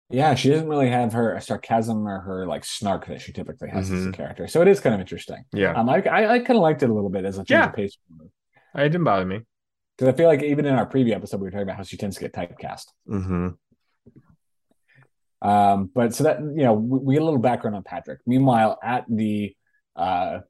[0.09, 3.90] yeah, she doesn't really have her sarcasm or her like snark that she typically has
[3.90, 4.14] as a Mhm.
[4.14, 4.46] character.
[4.46, 5.44] So it is kind of interesting.
[5.52, 5.72] Yeah.
[5.72, 7.66] Um, I I, I kind of liked it a little bit as a change Yeah.
[7.68, 7.98] of pace
[8.76, 9.40] it didn't bother me.
[9.96, 11.96] because I feel like even in our preview episode we were talking about how she
[11.96, 12.87] tends to get typecast.
[13.09, 13.48] Mm-hmm.
[15.42, 18.20] Um, but so that you know we, we get a little background on Patrick.
[18.26, 19.55] Meanwhile, at the
[19.96, 20.40] uh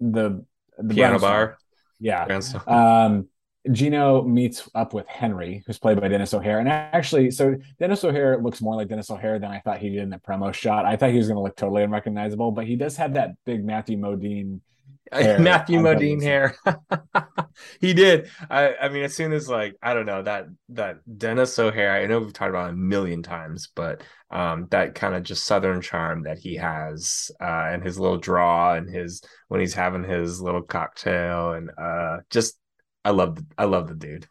[0.00, 0.44] the
[0.78, 1.58] the Piano bar.
[1.98, 2.60] Yeah, Grandson.
[2.66, 3.28] um
[3.72, 6.60] Gino meets up with Henry, who's played by Denis O'Hare.
[6.60, 10.02] And actually, so Denis O'Hare looks more like Denis O'Hare than I thought he did
[10.02, 10.84] in the promo shot.
[10.84, 13.64] I thought he was going to look totally unrecognizable, but he does have that big
[13.64, 14.60] Matthew Modine.
[15.12, 16.56] Matthew Modine hair.
[17.80, 18.28] he did.
[18.50, 21.92] I, I mean, as soon as like I don't know that that Denis O'Hare.
[21.92, 25.80] I know we've talked about a million times, but um, that kind of just Southern
[25.80, 30.40] charm that he has, uh, and his little draw, and his when he's having his
[30.40, 32.58] little cocktail, and uh, just
[33.04, 34.26] I love the, I love the dude.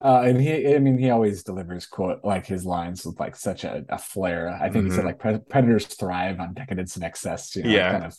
[0.00, 3.64] Uh, and he, I mean, he always delivers quote like his lines with like such
[3.64, 4.50] a, a flair.
[4.50, 5.06] I think he said Mhm.
[5.06, 7.56] like "Pre- predators thrive on decadence and excess.
[7.56, 7.90] You know, Yeah.
[7.90, 8.14] kind of.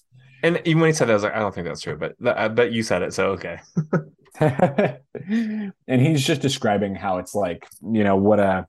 [0.45, 2.15] And even when he said that, I was like, I don't think that's true, but
[2.37, 3.59] I bet you said it, so okay.
[4.39, 8.67] and he's just describing how it's like you know what a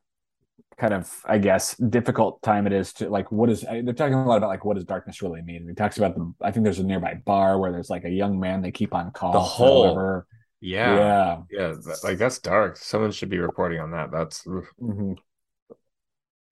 [0.78, 4.24] kind of i guess difficult time it is to like what is they're talking a
[4.28, 6.62] lot about like what does darkness really mean and he talks about the i think
[6.62, 9.40] there's a nearby bar where there's like a young man they keep on call The
[9.40, 10.22] for hole.
[10.60, 12.76] Yeah, yeah yeah, that- like that's dark.
[12.76, 14.12] Someone should be reporting on that.
[14.12, 14.44] That's.
[14.46, 15.16] Mhm.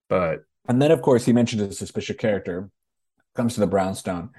[0.08, 2.68] but and then of course he mentions a suspicious character
[3.36, 4.30] comes to the brownstone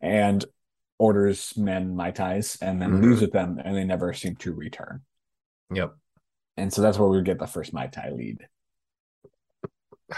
[0.00, 0.44] and
[0.98, 3.02] orders men mai tais and then Mhm.
[3.02, 5.02] leaves with them and they never seem to return
[5.72, 5.94] yep.
[6.56, 8.46] and so that's where we get the first mai tai lead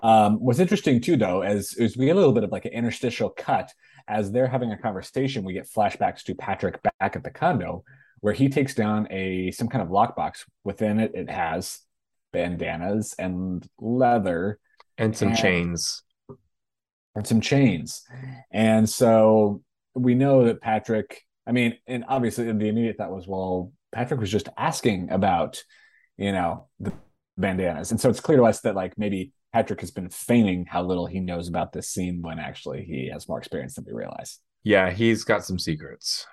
[0.00, 2.72] Um, what's interesting too, though, is, is we get a little bit of like an
[2.72, 3.72] interstitial cut
[4.06, 5.42] as they're having a conversation.
[5.44, 7.82] We get flashbacks to Patrick back at the condo,
[8.20, 10.44] where he takes down a some kind of lockbox.
[10.62, 11.80] Within it, it has
[12.32, 14.60] bandanas and leather
[14.98, 16.04] and some and, chains
[17.18, 18.02] and some chains.
[18.50, 19.62] And so
[19.94, 21.22] we know that Patrick.
[21.46, 25.62] I mean, and obviously the immediate thought was, well, Patrick was just asking about,
[26.16, 26.92] you know, the
[27.36, 30.82] bandanas, and so it's clear to us that like maybe Patrick has been feigning how
[30.82, 34.38] little he knows about this scene when actually he has more experience than we realize.
[34.62, 36.26] Yeah, he's got some secrets.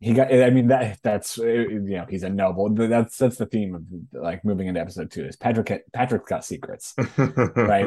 [0.00, 0.32] He got.
[0.32, 2.68] I mean that that's you know he's a noble.
[2.74, 3.82] That's that's the theme of
[4.20, 5.84] like moving into episode two is Patrick.
[5.92, 7.86] Patrick's got secrets, right?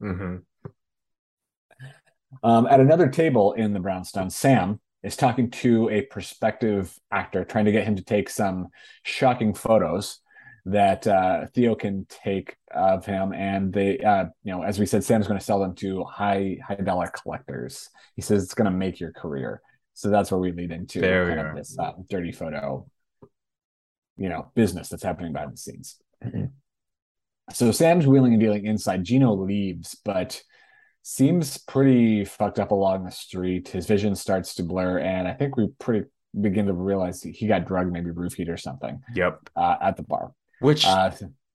[0.00, 0.36] Mm-hmm.
[2.42, 7.64] Um, at another table in the brownstone, Sam is talking to a prospective actor, trying
[7.64, 8.68] to get him to take some
[9.02, 10.20] shocking photos
[10.64, 15.02] that uh, Theo can take of him, and they, uh, you know, as we said,
[15.02, 17.88] Sam's going to sell them to high high dollar collectors.
[18.14, 19.60] He says it's going to make your career.
[19.94, 22.86] So that's where we lead into there kind of this uh, dirty photo,
[24.16, 26.00] you know, business that's happening behind the scenes.
[27.52, 29.04] so Sam's wheeling and dealing inside.
[29.04, 30.42] Gino leaves, but
[31.02, 33.68] seems pretty fucked up along the street.
[33.68, 36.06] His vision starts to blur, and I think we pretty
[36.40, 39.00] begin to realize he got drugged, maybe roofied or something.
[39.14, 39.50] Yep.
[39.54, 40.32] Uh, at the bar.
[40.60, 41.10] Which, uh,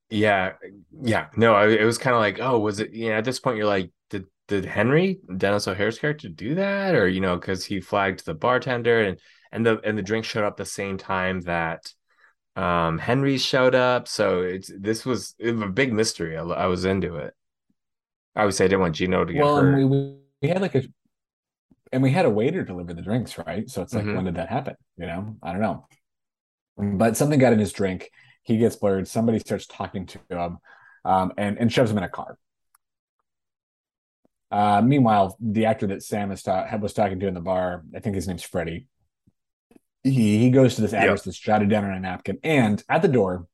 [0.10, 0.54] yeah,
[1.02, 2.94] yeah, no, it was kind of like, oh, was it?
[2.94, 7.08] Yeah, at this point, you're like, did did Henry Denis O'Hare's character do that, or
[7.08, 9.20] you know, because he flagged the bartender and
[9.52, 11.94] and the and the drink showed up the same time that
[12.56, 16.38] um Henry showed up, so it's this was, it was a big mystery.
[16.38, 17.34] I, I, was into it.
[18.38, 19.76] I would say I didn't want Gino to get well, hurt.
[19.76, 20.84] We, we had like a
[21.92, 23.70] and we had a waiter deliver the drinks, right?
[23.70, 24.16] So it's like, mm-hmm.
[24.16, 24.76] when did that happen?
[24.98, 25.88] You know, I don't know.
[26.78, 28.12] But something got in his drink
[28.48, 29.10] he gets blurred.
[29.10, 30.58] Somebody starts talking to him
[31.04, 32.38] um, and, and shoves him in a car.
[34.50, 38.00] Uh, meanwhile, the actor that Sam is ta- was talking to in the bar, I
[38.00, 38.88] think his name's Freddie.
[40.04, 41.24] He, he goes to this address yep.
[41.26, 43.48] that's jotted down on a napkin, and at the door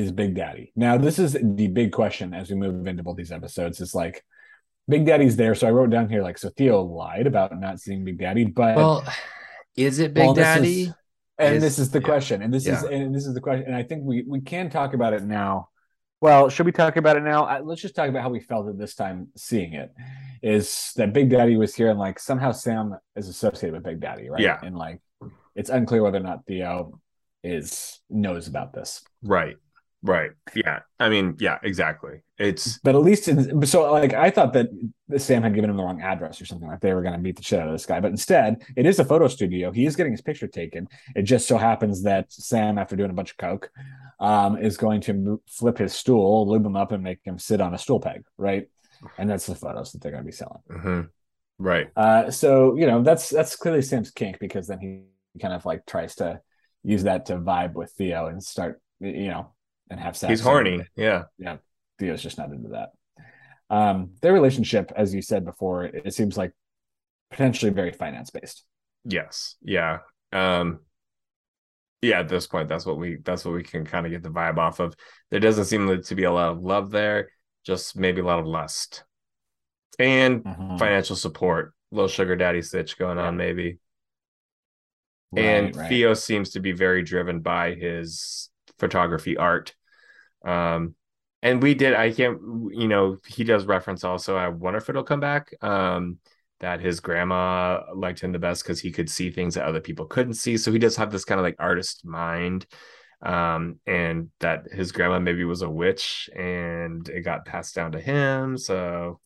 [0.00, 0.72] is Big Daddy.
[0.76, 3.80] Now, this is the big question as we move into both these episodes.
[3.80, 4.24] Is like,
[4.88, 8.04] Big Daddy's there, so I wrote down here like, so Theo lied about not seeing
[8.04, 9.04] Big Daddy, but well,
[9.76, 10.82] is it Big well, Daddy?
[10.82, 10.94] Is,
[11.38, 12.04] and is, this is the yeah.
[12.04, 12.78] question and this yeah.
[12.78, 15.22] is and this is the question and i think we we can talk about it
[15.22, 15.68] now
[16.20, 18.78] well should we talk about it now let's just talk about how we felt at
[18.78, 19.92] this time seeing it
[20.42, 24.28] is that big daddy was here and like somehow sam is associated with big daddy
[24.28, 25.00] right yeah and like
[25.54, 26.98] it's unclear whether or not theo
[27.44, 29.56] is knows about this right
[30.06, 30.30] Right.
[30.54, 30.80] Yeah.
[31.00, 32.22] I mean, yeah, exactly.
[32.38, 34.68] It's but at least in, so like I thought that
[35.16, 37.36] Sam had given him the wrong address or something like they were going to beat
[37.36, 39.72] the shit out of this guy, but instead it is a photo studio.
[39.72, 40.86] He is getting his picture taken.
[41.14, 43.70] It just so happens that Sam, after doing a bunch of coke,
[44.20, 47.74] um, is going to flip his stool, lube him up, and make him sit on
[47.74, 48.24] a stool peg.
[48.36, 48.68] Right,
[49.18, 50.62] and that's the photos that they're going to be selling.
[50.70, 51.00] Mm-hmm.
[51.58, 51.88] Right.
[51.96, 55.86] Uh, so you know that's that's clearly Sam's kink because then he kind of like
[55.86, 56.40] tries to
[56.82, 59.52] use that to vibe with Theo and start you know
[59.90, 60.30] and have sex.
[60.30, 60.82] He's horny.
[60.96, 61.24] Yeah.
[61.38, 61.56] Yeah.
[61.98, 62.90] Theo's just not into that.
[63.68, 66.52] Um, their relationship, as you said before, it, it seems like
[67.30, 68.64] potentially very finance based.
[69.04, 69.56] Yes.
[69.62, 69.98] Yeah.
[70.32, 70.80] Um,
[72.02, 74.28] yeah, at this point, that's what we that's what we can kind of get the
[74.28, 74.94] vibe off of.
[75.30, 77.30] There doesn't seem to be a lot of love there,
[77.64, 79.04] just maybe a lot of lust
[79.98, 80.76] and mm-hmm.
[80.76, 81.72] financial support.
[81.90, 83.78] Little sugar daddy stitch going on, maybe.
[85.32, 85.88] Right, and right.
[85.88, 89.74] Theo seems to be very driven by his photography art.
[90.44, 90.94] Um,
[91.42, 92.38] and we did, I can't,
[92.72, 95.54] you know, he does reference also, I wonder if it'll come back.
[95.62, 96.18] Um,
[96.60, 100.06] that his grandma liked him the best because he could see things that other people
[100.06, 100.56] couldn't see.
[100.56, 102.66] So he does have this kind of like artist mind.
[103.22, 108.00] Um, and that his grandma maybe was a witch and it got passed down to
[108.00, 108.58] him.
[108.58, 109.20] So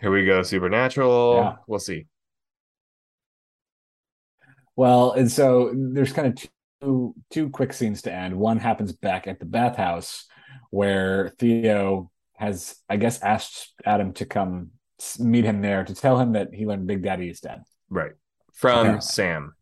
[0.00, 1.34] here we go, supernatural.
[1.36, 1.56] Yeah.
[1.66, 2.06] We'll see.
[4.76, 6.50] Well, and so there's kind of
[6.84, 8.36] two two quick scenes to end.
[8.36, 10.26] One happens back at the bathhouse
[10.70, 14.70] where Theo has, I guess, asked Adam to come
[15.18, 17.62] meet him there to tell him that he learned Big Daddy is dead.
[17.90, 18.12] Right.
[18.52, 19.00] From Apparently.
[19.02, 19.54] Sam.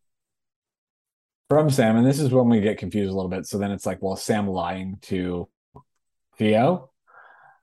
[1.49, 1.97] From Sam.
[1.97, 3.47] And this is when we get confused a little bit.
[3.47, 5.49] So then it's like, well, Sam lying to
[6.39, 6.91] Theo.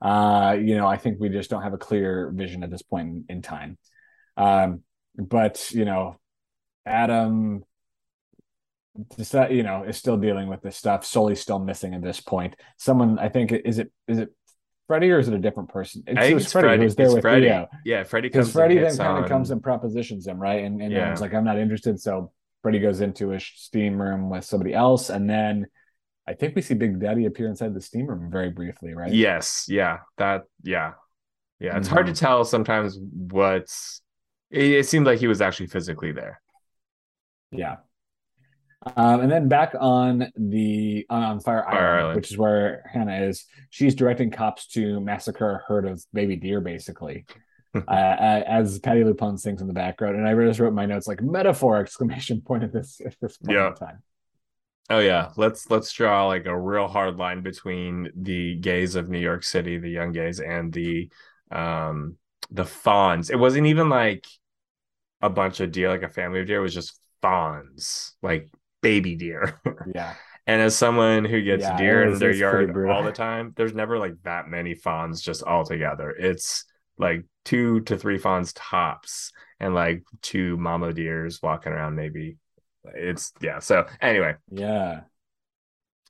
[0.02, 3.08] Uh, you know, I think we just don't have a clear vision at this point
[3.08, 3.78] in, in time.
[4.36, 4.82] Um,
[5.16, 6.18] but you know,
[6.86, 7.64] Adam
[9.50, 11.04] you know is still dealing with this stuff.
[11.04, 12.56] Sully's still missing at this point.
[12.76, 14.34] Someone I think is it is it
[14.86, 16.02] Freddie or is it a different person?
[16.06, 17.46] It's, I think it's Freddie, Freddie who's there it's with Freddie.
[17.46, 17.68] Theo.
[17.84, 21.14] Yeah, Freddie because Freddie then kind of comes and propositions him right, and and yeah.
[21.20, 22.00] like I'm not interested.
[22.00, 22.32] So
[22.62, 25.66] Freddie goes into a steam room with somebody else, and then
[26.26, 29.12] I think we see Big Daddy appear inside the steam room very briefly, right?
[29.12, 30.92] Yes, yeah, that, yeah,
[31.58, 31.76] yeah.
[31.76, 31.94] It's mm-hmm.
[31.94, 32.24] hard to mm-hmm.
[32.24, 34.02] tell sometimes what's.
[34.50, 36.40] It, it seemed like he was actually physically there.
[37.50, 37.76] Yeah,
[38.96, 43.22] um, and then back on the on Fire, Fire Island, Island, which is where Hannah
[43.22, 43.44] is.
[43.68, 47.26] She's directing cops to massacre a herd of baby deer, basically.
[47.74, 51.22] uh, as Patti LuPone sings in the background, and I just wrote my notes like
[51.22, 53.68] metaphor exclamation point at this at this point yeah.
[53.68, 54.02] in time.
[54.88, 59.20] Oh yeah, let's let's draw like a real hard line between the gays of New
[59.20, 61.10] York City, the young gays, and the
[61.52, 62.16] um
[62.50, 63.30] the fawns.
[63.30, 64.26] It wasn't even like
[65.20, 66.58] a bunch of deer, like a family of deer.
[66.58, 68.50] It was just fawns, like
[68.80, 69.60] baby deer.
[69.94, 70.14] yeah.
[70.46, 73.98] And as someone who gets yeah, deer in their yard all the time, there's never
[73.98, 76.10] like that many fawns just all together.
[76.10, 76.64] It's
[76.98, 82.36] like two to three fawns tops and like two mama deers walking around maybe.
[82.84, 83.60] It's yeah.
[83.60, 84.34] So anyway.
[84.50, 85.02] Yeah.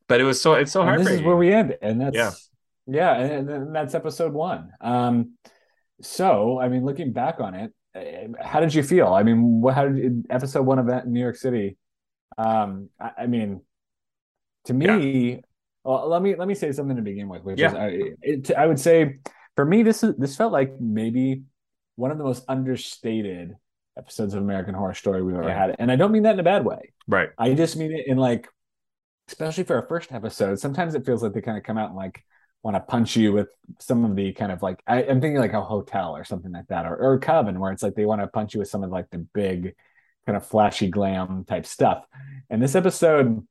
[0.09, 1.01] But it was so it's so hard.
[1.01, 1.77] This is where we end.
[1.83, 2.31] And that's yeah.
[2.87, 4.71] Yeah, and, and that's episode one.
[4.81, 5.35] Um
[6.03, 9.09] so I mean looking back on it, eh, how did you feel?
[9.09, 11.77] I mean, what how did episode one of New York City
[12.39, 13.63] um, I, I mean,
[14.67, 15.37] to me, yeah.
[15.85, 17.69] well, let me let me say something to begin with, which yeah.
[17.69, 19.19] is I, it, I would say
[19.57, 21.43] for me this is this felt like maybe
[21.97, 23.57] one of the most understated
[23.99, 25.59] episodes of American Horror Story we've ever yeah.
[25.59, 26.93] had, and I don't mean that in a bad way.
[27.09, 27.31] Right.
[27.39, 28.49] I just mean it in like,
[29.29, 30.59] especially for a first episode.
[30.59, 32.25] Sometimes it feels like they kind of come out and like
[32.63, 35.55] want to punch you with some of the kind of like I, am thinking like
[35.55, 38.27] a hotel or something like that, or or Coven, where it's like they want to
[38.29, 39.75] punch you with some of like the big
[40.27, 42.05] kind of flashy glam type stuff.
[42.49, 43.47] And this episode,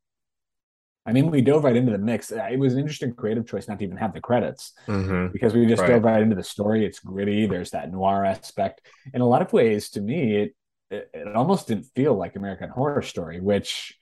[1.06, 2.32] I mean, we dove right into the mix.
[2.32, 5.32] It was an interesting creative choice not to even have the credits mm-hmm.
[5.32, 5.90] because we just right.
[5.90, 6.86] dove right into the story.
[6.86, 7.46] It's gritty.
[7.48, 8.82] There's that noir aspect.
[9.14, 10.56] In a lot of ways, to me, it
[10.92, 13.98] it, it almost didn't feel like American Horror Story, which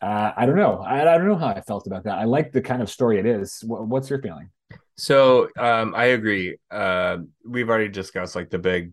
[0.00, 0.78] uh, I don't know.
[0.78, 2.18] I, I, don't know how I felt about that.
[2.18, 3.62] I like the kind of story it is.
[3.66, 4.50] what's your feeling?
[4.96, 6.56] So um, I agree.
[6.70, 8.92] Uh, we've already discussed like the big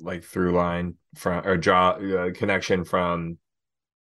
[0.00, 3.38] like through line from or draw uh, connection from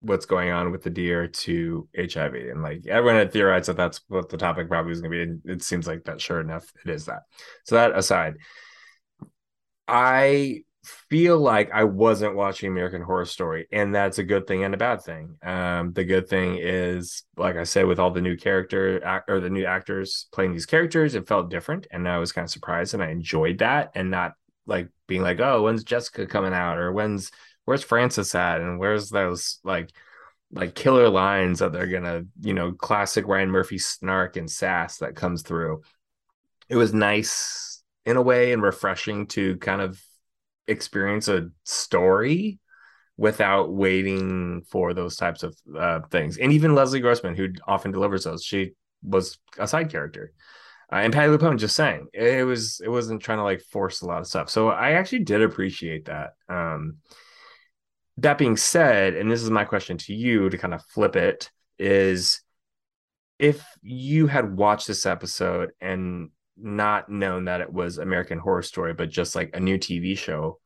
[0.01, 2.35] what's going on with the deer to HIV.
[2.35, 5.23] And like everyone had theorized that that's what the topic probably was going to be.
[5.23, 7.23] And it seems like that sure enough, it is that.
[7.65, 8.35] So that aside,
[9.87, 14.73] I feel like I wasn't watching American Horror Story, and that's a good thing and
[14.73, 15.37] a bad thing.
[15.41, 19.39] Um, the good thing is, like I said, with all the new character act, or
[19.39, 22.93] the new actors playing these characters, it felt different, and I was kind of surprised,
[22.93, 24.33] and I enjoyed that, and not
[24.66, 27.32] like being like, oh, when's Jessica coming out, or when's
[27.66, 29.91] where's Francis at, and where's those like
[30.51, 35.16] like killer lines that they're gonna, you know, classic Ryan Murphy snark and sass that
[35.16, 35.82] comes through.
[36.70, 40.01] It was nice in a way and refreshing to kind of
[40.68, 42.59] experience a story
[43.18, 46.38] without waiting for those types of uh, things.
[46.38, 50.34] And even Leslie Grossman, who often delivers those, she was a side character.
[50.93, 54.05] Uh, and Patti LuPone just saying it was it wasn't trying to like force a
[54.05, 54.49] lot of stuff.
[54.51, 56.33] So I actually did appreciate that.
[56.47, 56.97] Um,
[58.17, 61.49] that being said, and this is my question to you to kind of flip it
[61.79, 62.41] is
[63.39, 68.93] if you had watched this episode and not known that it was American Horror Story,
[68.93, 70.59] but just like a new TV show,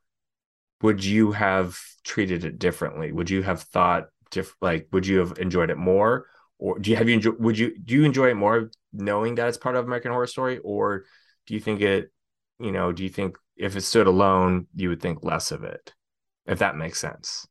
[0.82, 3.12] would you have treated it differently?
[3.12, 6.26] Would you have thought diff- like would you have enjoyed it more?
[6.58, 9.48] Or do you have you enjoy would you do you enjoy it more knowing that
[9.48, 11.04] it's part of American Horror Story, or
[11.46, 12.10] do you think it,
[12.58, 15.92] you know, do you think if it stood alone, you would think less of it,
[16.46, 17.46] if that makes sense?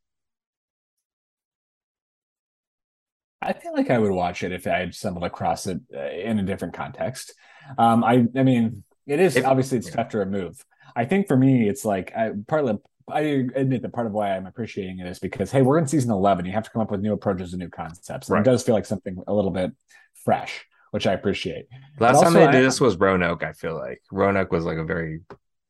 [3.41, 6.39] I feel like I would watch it if I had stumbled across it uh, in
[6.39, 7.33] a different context.
[7.77, 9.95] Um, I, I mean, it is if, obviously it's yeah.
[9.95, 10.63] tough to remove.
[10.95, 12.77] I think for me, it's like I partly
[13.09, 13.21] I
[13.55, 16.45] admit that part of why I'm appreciating it is because hey, we're in season eleven.
[16.45, 18.27] You have to come up with new approaches and new concepts.
[18.27, 18.41] And right.
[18.41, 19.71] It does feel like something a little bit
[20.25, 21.65] fresh which I appreciate.
[21.99, 23.43] Last time they did I, this was Roanoke.
[23.43, 25.21] I feel like Roanoke was like a very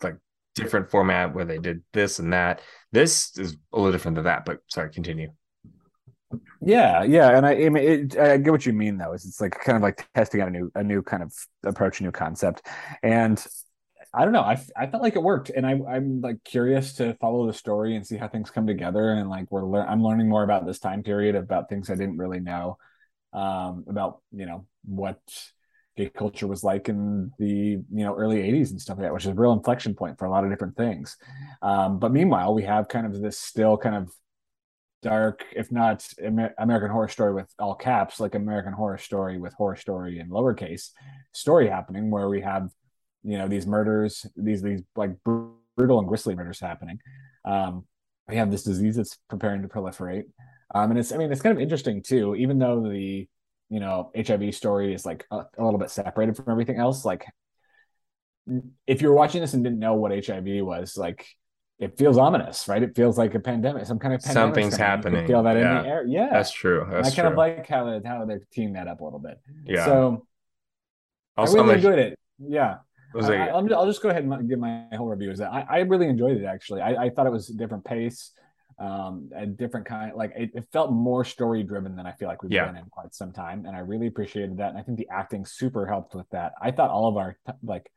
[0.04, 0.18] like
[0.56, 2.62] different format where they did this and that.
[2.92, 4.46] This is a little different than that.
[4.46, 5.32] But sorry, continue.
[6.62, 9.14] Yeah, yeah, and I, I mean, it, I get what you mean though.
[9.14, 12.00] Is it's like kind of like testing out a new, a new kind of approach,
[12.00, 12.68] a new concept,
[13.02, 13.44] and
[14.14, 14.42] I don't know.
[14.42, 17.96] I, I felt like it worked, and I I'm like curious to follow the story
[17.96, 19.12] and see how things come together.
[19.12, 22.18] And like we're le- I'm learning more about this time period, about things I didn't
[22.18, 22.78] really know
[23.34, 25.20] um, about you know what
[25.96, 29.24] gay culture was like in the you know early 80s and stuff like that which
[29.24, 31.18] is a real inflection point for a lot of different things.
[31.62, 34.12] Um, but meanwhile we have kind of this still kind of
[35.04, 39.54] dark if not Amer- american horror story with all caps like american horror story with
[39.54, 40.90] horror story in lowercase
[41.34, 42.72] story happening where we have
[43.24, 45.12] you know these murders these these like
[45.78, 47.00] brutal and grisly murders happening.
[47.46, 47.86] Um,
[48.28, 50.26] we have this disease that's preparing to proliferate
[50.74, 53.28] um, and it's, I mean, it's kind of interesting too, even though the
[53.70, 57.26] you know hiv story is like a, a, little bit separated from everything else like
[58.88, 61.28] if you're watching this and didn't know what hiv was like
[61.80, 62.82] it feels ominous right?
[62.82, 65.28] It feels like a pandemic some kind of something's happening.
[65.28, 65.78] Feel that yeah.
[65.78, 66.06] in the air?
[66.08, 66.30] Yeah.
[66.32, 66.88] That's true.
[66.90, 67.32] That's i kind true.
[67.32, 69.40] of like how how they're teeing that up a little bit.
[69.64, 69.86] Yeah.
[69.86, 70.26] So
[71.38, 72.20] also, i really enjoyed it.
[72.40, 72.78] Yeah.
[73.16, 75.32] I, will just go ahead and give my whole review.
[75.32, 76.82] Is that I, I really enjoyed it actually.
[76.82, 78.32] I, I, thought it was a different pace,
[78.80, 80.14] um, a different kind.
[80.16, 82.66] Like it, it felt more story driven than I feel like we've yeah.
[82.66, 84.70] been in quite some time, and I really appreciated that.
[84.70, 86.54] And I think the acting super helped with that.
[86.62, 87.90] I thought all of our like,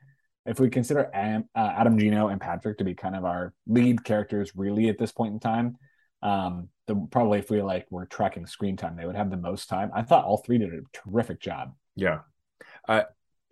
[0.47, 4.05] if we consider Adam, uh, Adam Gino and Patrick to be kind of our lead
[4.05, 5.77] characters, really at this point in time,
[6.23, 9.69] um, the probably if we like were tracking screen time, they would have the most
[9.69, 9.91] time.
[9.95, 11.75] I thought all three did a terrific job.
[11.95, 12.21] Yeah.
[12.89, 13.03] Uh,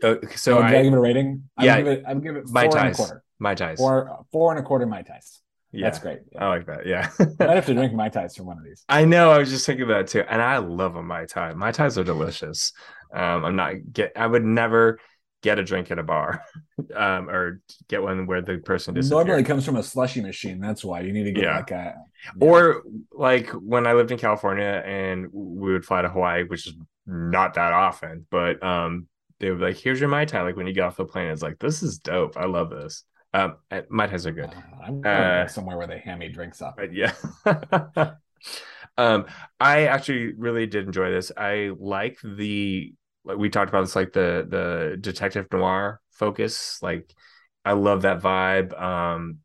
[0.03, 1.51] uh, so oh, I, I give it a rating.
[1.57, 2.05] I yeah, would give it.
[2.07, 2.74] I would give it four ties.
[2.74, 3.24] and a quarter.
[3.39, 3.76] Mai tais.
[3.76, 5.41] Four, four and a quarter Mai tais.
[5.73, 6.21] Yeah, that's great.
[6.33, 6.45] Yeah.
[6.45, 6.87] I like that.
[6.87, 8.85] Yeah, I'd have to drink mai tais for one of these.
[8.89, 9.31] I know.
[9.31, 11.53] I was just thinking that too, and I love a mai tai.
[11.53, 12.73] Mai tais are delicious.
[13.12, 14.12] Um, I'm not get.
[14.16, 14.99] I would never
[15.43, 16.43] get a drink at a bar,
[16.95, 19.27] um, or get one where the person disappeared.
[19.27, 20.59] Normally comes from a slushy machine.
[20.59, 21.57] That's why you need to get yeah.
[21.57, 21.95] like a.
[22.25, 22.31] Yeah.
[22.41, 26.75] Or like when I lived in California and we would fly to Hawaii, which is
[27.07, 29.07] not that often, but um,
[29.39, 31.29] they would be like, "Here's your mai tai." Like when you get off the plane,
[31.29, 32.37] it's like, "This is dope.
[32.37, 33.05] I love this."
[33.35, 33.57] Um,
[33.91, 34.51] mai tais are good.
[34.51, 36.79] Uh, I'm uh, somewhere where they hand me drinks up.
[36.91, 37.12] Yeah.
[38.97, 39.26] um,
[39.61, 41.31] I actually really did enjoy this.
[41.37, 46.79] I like the like we talked about this, like the the detective noir focus.
[46.83, 47.12] Like,
[47.64, 48.81] I love that vibe.
[48.81, 49.39] Um,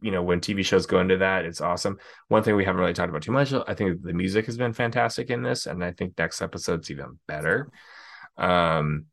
[0.00, 1.98] you know, when TV shows go into that, it's awesome.
[2.28, 4.72] One thing we haven't really talked about too much, I think the music has been
[4.72, 7.70] fantastic in this, and I think next episode's even better.
[8.36, 9.06] Um,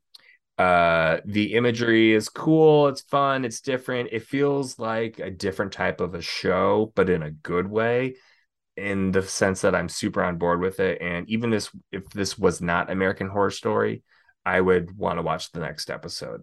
[0.58, 4.10] uh the imagery is cool it's fun it's different.
[4.12, 8.16] It feels like a different type of a show but in a good way
[8.76, 11.00] in the sense that i'm super on board with it.
[11.00, 14.02] And even this if this was not american horror story
[14.44, 16.42] i would want to watch the next episode.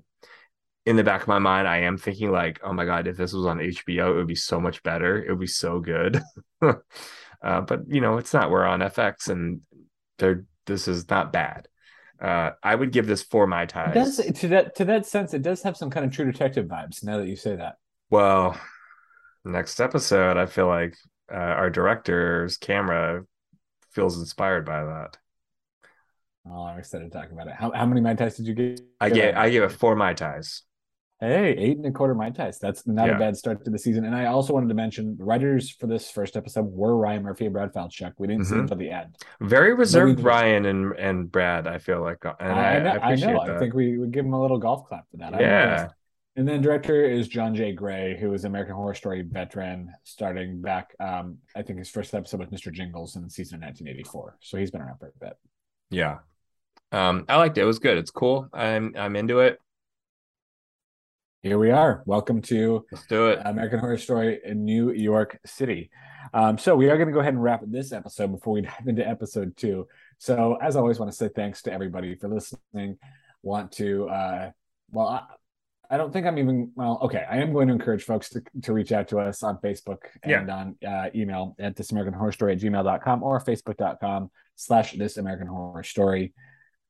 [0.85, 3.33] In the back of my mind i am thinking like oh my god if this
[3.33, 5.23] was on hbo it would be so much better.
[5.23, 6.21] It would be so good.
[7.41, 9.61] Uh, but you know it's not we're on fx and
[10.17, 11.68] they're this is not bad
[12.21, 13.63] uh, I would give this four my.
[13.63, 16.65] It does to that to that sense, it does have some kind of True Detective
[16.65, 17.03] vibes.
[17.03, 17.77] Now that you say that.
[18.09, 18.59] Well,
[19.45, 20.95] next episode, I feel like
[21.31, 23.23] uh, our director's camera
[23.91, 25.17] feels inspired by that.
[26.49, 27.53] Oh, I'm excited to talk about it.
[27.53, 28.81] How, how many mai tais did you get?
[28.99, 30.63] I get I give it four mai tais.
[31.21, 32.59] Hey, eight and a quarter mai tais.
[32.61, 33.15] That's not yeah.
[33.17, 34.05] a bad start to the season.
[34.05, 37.45] And I also wanted to mention the writers for this first episode were Ryan Murphy
[37.45, 38.13] and Brad Falchuk.
[38.17, 38.49] We didn't mm-hmm.
[38.49, 39.17] see them until the end.
[39.41, 41.67] Very reserved, Ryan and and Brad.
[41.67, 42.89] I feel like, and I, I, know.
[42.89, 43.39] I, I, know.
[43.41, 45.41] I think we would give them a little golf clap for that.
[45.41, 45.89] Yeah.
[46.37, 47.73] And then director is John J.
[47.73, 50.95] Gray, who is an American Horror Story veteran, starting back.
[51.01, 52.71] Um, I think his first episode was Mr.
[52.71, 54.37] Jingles in the season of 1984.
[54.39, 55.37] So he's been around for a bit.
[55.89, 56.19] Yeah.
[56.93, 57.63] Um, I liked it.
[57.63, 57.97] It was good.
[57.97, 58.47] It's cool.
[58.53, 59.59] I'm I'm into it
[61.41, 62.03] here we are.
[62.05, 63.39] Welcome to Let's do it.
[63.45, 65.89] American Horror Story in New York City.
[66.33, 68.87] Um, so we are going to go ahead and wrap this episode before we dive
[68.87, 69.87] into episode two.
[70.17, 72.97] So as always, want to say thanks to everybody for listening.
[73.41, 74.51] Want to uh,
[74.91, 75.23] well, I,
[75.89, 76.99] I don't think I'm even well.
[77.03, 79.99] Okay, I am going to encourage folks to, to reach out to us on Facebook
[80.21, 80.55] and yeah.
[80.55, 85.47] on uh, email at this American Horror Story at gmail.com or facebook.com slash this American
[85.47, 86.33] Horror Story.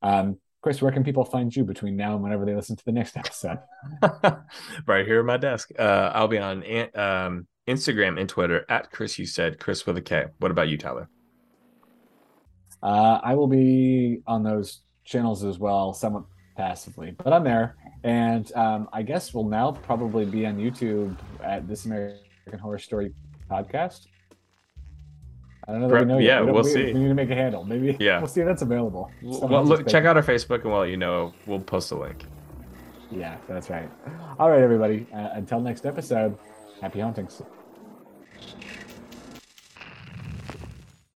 [0.02, 2.92] Um, Chris, where can people find you between now and whenever they listen to the
[2.92, 3.60] next episode?
[4.86, 5.70] right here at my desk.
[5.78, 6.64] Uh, I'll be on
[6.96, 9.18] um, Instagram and Twitter at Chris.
[9.18, 10.26] You said Chris with a K.
[10.40, 11.10] What about you, Tyler?
[12.84, 16.24] Uh, I will be on those channels as well, somewhat
[16.58, 17.76] passively, but I'm there.
[18.04, 23.14] And um, I guess we'll now probably be on YouTube at This American Horror Story
[23.50, 24.08] podcast.
[25.70, 26.86] I don't know that we know Yeah, we will we, see.
[26.86, 27.64] We need to make a handle.
[27.64, 27.96] Maybe.
[28.00, 28.18] Yeah.
[28.20, 29.12] We'll see if that's available.
[29.22, 31.34] well, look, check out our Facebook, and we'll you know.
[31.46, 32.26] We'll post a link.
[33.12, 33.90] Yeah, that's right.
[34.40, 35.06] All right, everybody.
[35.14, 36.38] Uh, until next episode.
[36.82, 37.42] Happy hauntings.